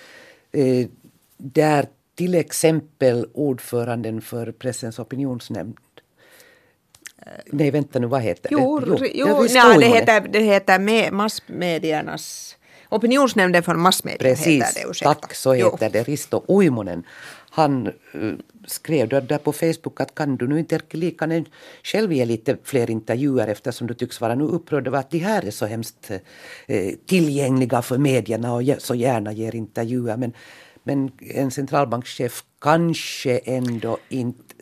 Eh, 0.52 0.88
där 1.38 1.86
till 2.16 2.36
exempel 2.36 3.28
ordföranden 3.34 4.22
för 4.22 4.52
Pressens 4.52 5.00
opinionsnämnd 5.00 5.78
Nej, 7.46 7.72
vänta 7.72 8.00
nu, 8.00 8.08
vad 8.08 8.22
heter 8.22 8.50
jo, 8.52 8.80
det? 8.80 8.88
Jo, 8.88 8.98
jo, 9.14 9.44
det, 9.44 9.54
nej, 9.54 9.80
det 9.80 9.86
heter, 9.86 10.28
det 10.28 10.40
heter 10.40 11.12
massmediernas 11.12 12.58
Opinionsnämnden 12.90 13.64
för 13.64 13.76
massmedia 13.76 14.18
Precis, 14.18 14.64
heter 14.64 14.82
det. 14.82 14.90
Ursäkta. 14.90 15.14
tack 15.14 15.34
så 15.34 15.54
heter 15.54 15.78
jo. 15.82 15.90
det. 15.92 16.04
Risto 16.04 16.44
Uimonen. 16.48 17.04
Han 17.58 17.88
uh, 18.16 18.34
skrev 18.68 19.10
där 19.10 19.38
på 19.38 19.54
Facebook 19.54 20.02
att 20.02 20.16
kan 20.16 20.38
du 20.38 20.48
nu 20.48 20.60
inte 20.60 20.76
Erkki 20.76 21.46
själv 21.84 22.14
ge 22.14 22.26
lite 22.26 22.58
fler 22.64 22.90
intervjuer 22.90 23.48
eftersom 23.48 23.88
du 23.88 23.94
tycks 23.94 24.22
vara 24.22 24.36
nu 24.36 24.44
upprörd 24.44 24.88
över 24.88 25.00
att 25.00 25.12
de 25.12 25.20
här 25.20 25.46
är 25.46 25.52
så 25.52 25.66
hemskt 25.66 26.12
uh, 26.12 26.92
tillgängliga 27.06 27.82
för 27.82 27.98
medierna 27.98 28.54
och 28.54 28.64
så 28.78 28.96
gärna 28.96 29.32
ger 29.32 29.56
intervjuer. 29.56 30.18
Men, 30.18 30.34
men 30.84 31.12
en 31.20 31.52
centralbankschef 31.52 32.44
kanske 32.62 33.38
ändå 33.38 33.98
inte 34.10 34.54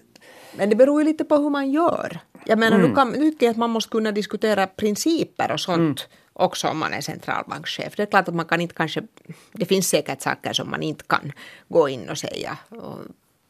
men 0.57 0.69
det 0.69 0.75
beror 0.75 1.01
ju 1.01 1.07
lite 1.07 1.23
på 1.25 1.35
hur 1.35 1.49
man 1.49 1.71
gör. 1.71 2.19
Jag 2.45 2.59
menar, 2.59 2.77
mm. 2.77 2.89
nu, 2.89 2.95
kan, 2.95 3.13
tycker 3.13 3.49
att 3.49 3.57
man 3.57 3.69
måste 3.69 3.89
kunna 3.91 4.11
diskutera 4.11 4.67
principer 4.67 5.51
och 5.51 5.59
sånt. 5.59 5.99
Mm 5.99 6.24
också 6.35 6.67
om 6.67 6.77
man 6.77 6.93
är 6.93 7.01
centralbankschef. 7.01 7.95
Det 7.95 8.03
är 8.03 8.07
klart 8.07 8.27
att 8.27 8.35
man 8.35 8.45
kan 8.45 8.61
inte 8.61 8.75
kanske, 8.75 9.03
det 9.51 9.65
finns 9.65 9.89
säkert 9.89 10.21
saker 10.21 10.53
som 10.53 10.69
man 10.69 10.83
inte 10.83 11.03
kan 11.07 11.31
gå 11.67 11.89
in 11.89 12.09
och 12.09 12.17
säga 12.17 12.57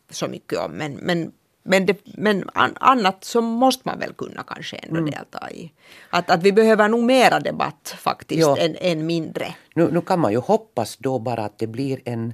så 0.10 0.28
mycket 0.28 0.60
om, 0.60 0.72
men, 0.72 0.94
men 0.94 1.32
men, 1.68 1.86
det, 1.86 1.98
men 2.04 2.50
annat 2.80 3.24
så 3.24 3.42
måste 3.42 3.82
man 3.90 4.00
väl 4.00 4.14
kunna 4.14 4.44
kanske 4.44 4.78
ändå 4.78 4.98
mm. 4.98 5.12
delta 5.12 5.52
i. 5.52 5.72
Att, 6.10 6.30
att 6.30 6.44
vi 6.44 6.52
behöver 6.52 6.88
nog 6.88 7.04
mera 7.04 7.40
debatt 7.40 7.96
faktiskt 7.98 8.42
ja. 8.42 8.58
än, 8.58 8.76
än 8.80 9.06
mindre. 9.06 9.56
Nu, 9.76 9.92
nu 9.92 10.02
kan 10.02 10.20
man 10.20 10.32
ju 10.32 10.38
hoppas 10.38 10.98
då 10.98 11.20
bara 11.20 11.46
att 11.46 11.60
det 11.60 11.68
blir 11.68 12.00
en, 12.06 12.34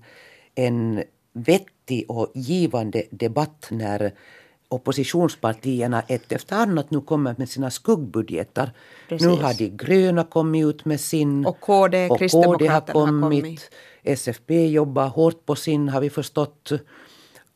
en 0.56 1.04
vettig 1.34 2.06
och 2.08 2.32
givande 2.36 3.04
debatt 3.12 3.68
när 3.70 4.12
oppositionspartierna 4.72 6.02
ett 6.08 6.32
efter 6.32 6.56
annat 6.56 6.92
nu 6.92 7.02
kommer 7.02 7.36
med 7.38 7.50
sina 7.50 7.72
skuggbudgetar. 7.72 8.72
Precis. 9.10 9.28
Nu 9.28 9.34
har 9.34 9.54
de 9.54 9.70
gröna 9.70 10.24
kommit 10.24 10.66
ut 10.66 10.86
med 10.86 11.00
sin. 11.00 11.46
Och 11.46 11.60
KD, 11.60 12.10
och 12.10 12.20
KD 12.20 12.68
har 12.68 12.82
kommit. 12.82 12.94
har 12.96 13.22
kommit. 13.22 13.72
SFP 14.04 14.68
jobbar 14.68 15.08
hårt 15.08 15.46
på 15.46 15.56
sin 15.56 15.90
har 15.90 16.02
vi 16.02 16.10
förstått. 16.10 16.72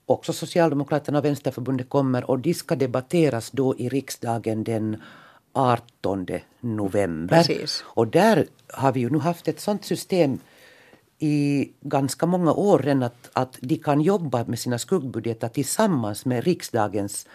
också 0.06 0.34
Socialdemokraterna 0.34 1.18
och 1.18 1.26
Vänsterförbundet 1.26 1.90
kommer 1.90 2.30
och 2.30 2.40
de 2.40 2.54
ska 2.54 2.76
debatteras 2.76 3.52
då 3.52 3.78
i 3.78 3.90
riksdagen 3.90 4.64
den 4.64 5.02
18 5.54 6.28
november. 6.60 7.38
Precis. 7.38 7.84
Och 7.88 8.08
där 8.08 8.46
har 8.68 8.92
vi 8.92 9.00
ju 9.00 9.10
nu 9.10 9.18
haft 9.18 9.48
ett 9.48 9.60
sånt 9.60 9.86
system 9.86 10.40
i 11.20 11.72
ganska 11.82 12.26
många 12.26 12.54
år 12.54 12.80
redan 12.80 13.04
att, 13.04 13.30
att 13.34 13.58
de 13.62 13.78
kan 13.78 14.02
jobba 14.02 14.46
med 14.46 14.60
sina 14.60 14.80
skuggbudgetar 14.80 15.50
tillsammans 15.50 16.26
med 16.26 16.44
riksdagens 16.44 17.28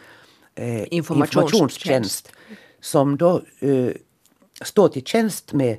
eh, 0.55 0.93
Informationstjänst. 0.95 1.35
informationstjänst 1.35 2.33
som 2.81 3.16
då 3.16 3.43
eh, 3.61 3.93
står 4.64 4.88
till 4.88 5.05
tjänst 5.05 5.53
med 5.53 5.79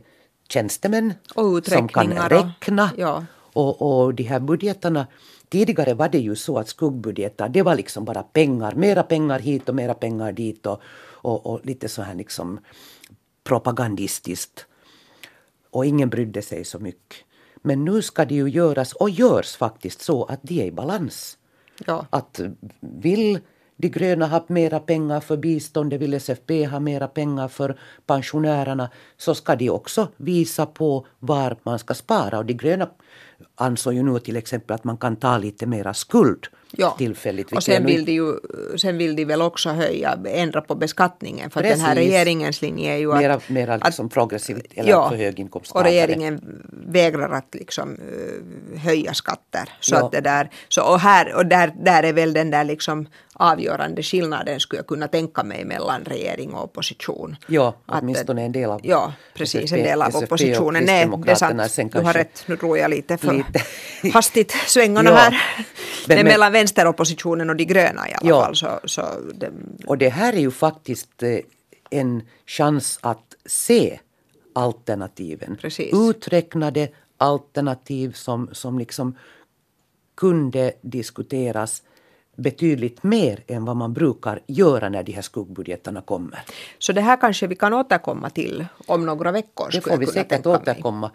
tjänstemän 0.50 1.14
Och 1.36 1.66
som 1.66 1.88
kan 1.88 2.12
räkna. 2.30 2.92
ja. 2.98 3.26
Och, 3.54 3.82
och 3.82 4.14
de 4.14 4.24
här 4.24 4.40
budgetarna, 4.40 5.08
tidigare 5.50 5.94
var 5.94 6.10
det 6.10 6.20
ju 6.20 6.36
så 6.36 6.58
att 6.58 6.68
skuggbudgetar, 6.70 7.50
det 7.50 7.62
var 7.62 7.76
liksom 7.76 8.06
bara 8.06 8.24
pengar, 8.24 8.76
mera 8.76 9.04
pengar 9.04 9.40
hit 9.40 9.70
och 9.70 9.76
mera 9.76 9.94
pengar 9.94 10.32
dit 10.32 10.66
och, 10.66 10.82
och, 11.24 11.46
och 11.46 11.66
lite 11.66 11.90
så 11.90 12.02
här 12.02 12.16
liksom 12.16 12.60
propagandistiskt. 13.44 14.66
Och 15.70 15.86
ingen 15.86 16.10
brydde 16.10 16.42
sig 16.42 16.66
så 16.66 16.80
mycket. 16.80 17.18
Men 17.62 17.86
nu 17.86 18.02
ska 18.02 18.26
det 18.26 18.36
ju 18.36 18.50
göras, 18.50 18.94
och 18.94 19.10
görs 19.10 19.56
faktiskt 19.56 20.02
så, 20.02 20.24
att 20.24 20.40
de 20.44 20.62
är 20.62 20.66
i 20.66 20.72
balans. 20.72 21.38
Ja. 21.86 22.06
Att 22.10 22.42
vill 22.80 23.40
de 23.82 23.90
gröna 23.90 24.28
ha 24.28 24.46
mera 24.48 24.80
pengar 24.80 25.20
för 25.20 25.38
bistånd, 25.38 25.94
vill 25.94 26.14
SFP 26.14 26.66
ha 26.66 26.80
mera 26.80 27.08
pengar 27.08 27.48
för 27.48 27.80
pensionärerna, 28.06 28.90
så 29.18 29.36
ska 29.36 29.56
de 29.56 29.70
också 29.70 30.08
visa 30.18 30.66
på 30.66 31.08
var 31.20 31.58
man 31.64 31.80
ska 31.80 31.94
spara. 31.94 32.38
Och 32.38 32.46
de 32.46 32.54
gröna 32.54 32.90
ansåg 33.56 33.94
ju 33.94 34.04
nu 34.04 34.20
till 34.20 34.36
exempel 34.36 34.76
att 34.76 34.84
man 34.84 34.98
kan 34.98 35.16
ta 35.16 35.38
lite 35.38 35.66
mera 35.66 35.94
skuld 35.94 36.48
Ja. 36.78 36.96
tillfälligt. 36.98 37.52
Och 37.52 37.64
sen 37.64 37.86
vill, 37.86 38.06
de 38.06 38.12
ju, 38.12 38.34
sen 38.78 38.98
vill 38.98 39.16
de 39.16 39.26
väl 39.26 39.42
också 39.42 39.70
höja, 39.70 40.18
ändra 40.26 40.62
på 40.62 40.76
beskattningen. 40.76 41.50
För 41.50 41.64
den 41.64 41.80
här 41.80 41.96
regeringens 41.96 42.62
linje 42.62 42.94
är 42.94 42.98
ju 42.98 43.14
mera, 43.16 43.34
att... 43.34 43.50
mera 43.50 43.78
liksom 43.78 44.10
progressivt 44.10 44.66
eller 44.76 44.90
ja, 44.90 45.08
för 45.10 45.16
och 45.16 45.22
höginkomsttagare. 45.22 45.90
regeringen 45.92 46.62
vägrar 46.88 47.30
att 47.30 47.48
liksom 47.56 47.98
eh, 48.74 48.80
höja 48.82 49.14
skatter. 49.14 49.70
Så 49.80 49.96
Ja. 49.96 50.06
att 50.06 50.12
det 50.12 50.22
där, 50.22 50.50
så 50.70 50.84
och 50.94 51.00
här, 51.00 51.36
och 51.36 51.46
där, 51.46 51.74
där 51.84 52.04
är 52.04 52.14
väl 52.14 52.34
den 52.34 52.52
där 52.52 52.64
liksom 52.64 53.08
avgörande 53.34 54.04
skillnaden 54.04 54.60
skulle 54.60 54.80
jag 54.80 54.88
kunna 54.88 55.08
tänka 55.08 55.44
mig 55.44 55.66
mellan 55.66 56.02
regering 56.06 56.54
och 56.54 56.64
opposition. 56.64 57.36
Ja, 57.48 57.76
Att, 57.86 58.02
åtminstone 58.02 58.42
en 58.42 58.52
del 58.52 58.70
av 58.70 58.80
Ja, 58.84 59.14
precis, 59.34 59.62
SFP 59.64 59.80
en 59.80 59.86
del 59.86 60.02
av 60.02 60.16
och 60.16 60.24
oppositionen. 60.24 60.84
Nej, 60.84 61.10
det 61.26 61.32
är 61.32 61.36
sant. 61.36 61.92
Du 61.94 62.00
har 62.00 62.14
rätt, 62.14 62.44
nu 62.46 62.58
tror 62.58 62.78
jag 62.78 62.90
lite 62.90 63.18
för 63.18 63.34
lite- 63.34 63.62
hastigt 64.14 64.52
svängarna 64.68 65.10
Ja. 65.10 65.16
här. 65.16 65.42
Men- 66.08 66.18
men- 66.18 66.26
mellan 66.26 66.52
vänsteroppositionen 66.62 67.50
och 67.50 67.56
de 67.56 67.66
gröna 67.66 68.10
i 68.10 68.14
alla 68.14 68.30
Ja. 68.30 68.42
fall. 68.46 68.56
Så, 68.56 68.80
så 68.86 69.02
det, 69.34 69.52
Och 69.88 69.98
det 69.98 70.10
här 70.10 70.34
är 70.34 70.40
ju 70.40 70.52
faktiskt 70.52 71.24
eh, 71.24 71.40
en 71.90 72.22
chans 72.46 73.00
att 73.02 73.36
se 73.46 74.00
alternativen. 74.56 75.58
Precis. 75.62 75.94
Uträknade 75.94 76.88
alternativ 77.18 78.14
som, 78.14 78.50
som 78.52 78.80
liksom 78.80 79.16
kunde 80.16 80.72
diskuteras 80.82 81.84
betydligt 82.36 83.04
mer 83.04 83.44
än 83.48 83.66
vad 83.66 83.76
man 83.76 83.94
brukar 83.94 84.40
göra 84.48 84.90
när 84.90 85.04
de 85.04 85.12
här 85.12 85.22
skuggbudgetarna 85.22 86.02
kommer. 86.02 86.40
så 86.80 86.94
det 86.94 87.02
här 87.02 87.18
kanske 87.18 87.48
vi 87.48 87.56
kan 87.56 87.74
återkomma 87.74 88.30
till 88.30 88.66
om 88.88 89.06
några 89.06 89.32
veckor. 89.32 89.70
Det 89.72 89.82
får 89.82 89.98
vi 89.98 90.08
säkert 90.08 90.44
tänka 90.44 90.92
mig. 90.92 91.10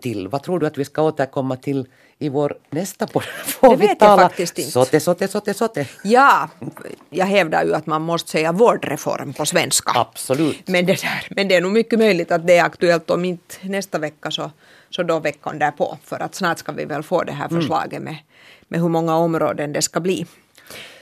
Till. 0.00 0.28
Vad 0.28 0.42
tror 0.42 0.58
du 0.58 0.66
att 0.66 0.78
vi 0.78 0.84
ska 0.84 1.02
återkomma 1.02 1.56
till 1.56 1.86
i 2.18 2.28
vår 2.28 2.58
nästa 2.70 3.06
podd? 3.06 3.22
Får 3.44 3.70
Det 3.70 3.76
vi 3.76 3.86
vet 3.86 3.88
jag 3.88 3.98
tala 3.98 4.22
faktiskt 4.22 4.58
inte. 4.58 4.70
Sote, 4.70 5.00
sote, 5.00 5.28
sote, 5.28 5.54
sote. 5.54 5.86
Ja, 6.04 6.48
jag 7.10 7.26
hävdar 7.26 7.64
ju 7.64 7.74
att 7.74 7.86
man 7.86 8.02
måste 8.02 8.30
säga 8.30 8.52
vårdreform 8.52 9.32
på 9.32 9.46
svenska. 9.46 9.92
Absolut. 9.94 10.68
Men 10.68 10.86
det, 10.86 11.02
där, 11.02 11.26
men 11.30 11.48
det 11.48 11.54
är 11.54 11.60
nog 11.60 11.72
mycket 11.72 11.98
möjligt 11.98 12.32
att 12.32 12.46
det 12.46 12.56
är 12.56 12.64
aktuellt 12.64 13.10
om 13.10 13.24
inte 13.24 13.54
nästa 13.62 13.98
vecka 13.98 14.30
så, 14.30 14.50
så 14.90 15.02
då 15.02 15.18
veckan 15.18 15.58
därpå. 15.58 15.98
För 16.04 16.20
att 16.20 16.34
snart 16.34 16.58
ska 16.58 16.72
vi 16.72 16.84
väl 16.84 17.02
få 17.02 17.24
det 17.24 17.32
här 17.32 17.48
förslaget 17.48 18.02
med, 18.02 18.16
med 18.68 18.80
hur 18.80 18.88
många 18.88 19.16
områden 19.16 19.72
det 19.72 19.82
ska 19.82 20.00
bli. 20.00 20.26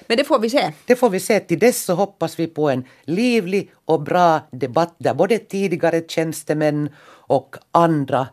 Men 0.08 0.16
det 0.16 0.24
får 0.24 0.38
vi 0.38 0.50
se. 0.50 0.72
Det 0.86 0.96
får 0.96 1.10
vi 1.10 1.20
se. 1.20 1.40
Till 1.40 1.58
dess 1.58 1.84
så 1.84 1.94
hoppas 1.94 2.38
vi 2.38 2.46
på 2.46 2.70
en 2.70 2.84
livlig 3.04 3.70
och 3.84 4.02
bra 4.02 4.40
debatt 4.50 4.94
där 4.98 5.14
både 5.14 5.38
tidigare 5.38 6.02
tjänstemän 6.08 6.88
och 7.28 7.56
andra 7.72 8.26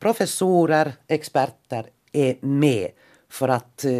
professorer, 0.00 0.92
experter 1.08 1.86
är 2.12 2.36
med. 2.40 2.90
För 3.28 3.48
att 3.48 3.84
eh, 3.84 3.92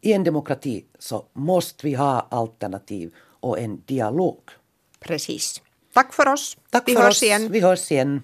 i 0.00 0.12
en 0.12 0.24
demokrati 0.24 0.84
så 0.98 1.26
måste 1.32 1.86
vi 1.86 1.94
ha 1.94 2.26
alternativ 2.30 3.14
och 3.40 3.58
en 3.58 3.82
dialog. 3.86 4.38
Precis. 5.00 5.62
Tack 5.94 6.14
för 6.14 6.28
oss. 6.28 6.56
Tack 6.70 6.88
vi 6.88 6.94
för 6.94 7.02
hörs 7.02 7.10
oss. 7.10 7.22
igen. 7.22 7.52
Vi 7.52 7.60
hörs 7.60 7.92
igen. 7.92 8.22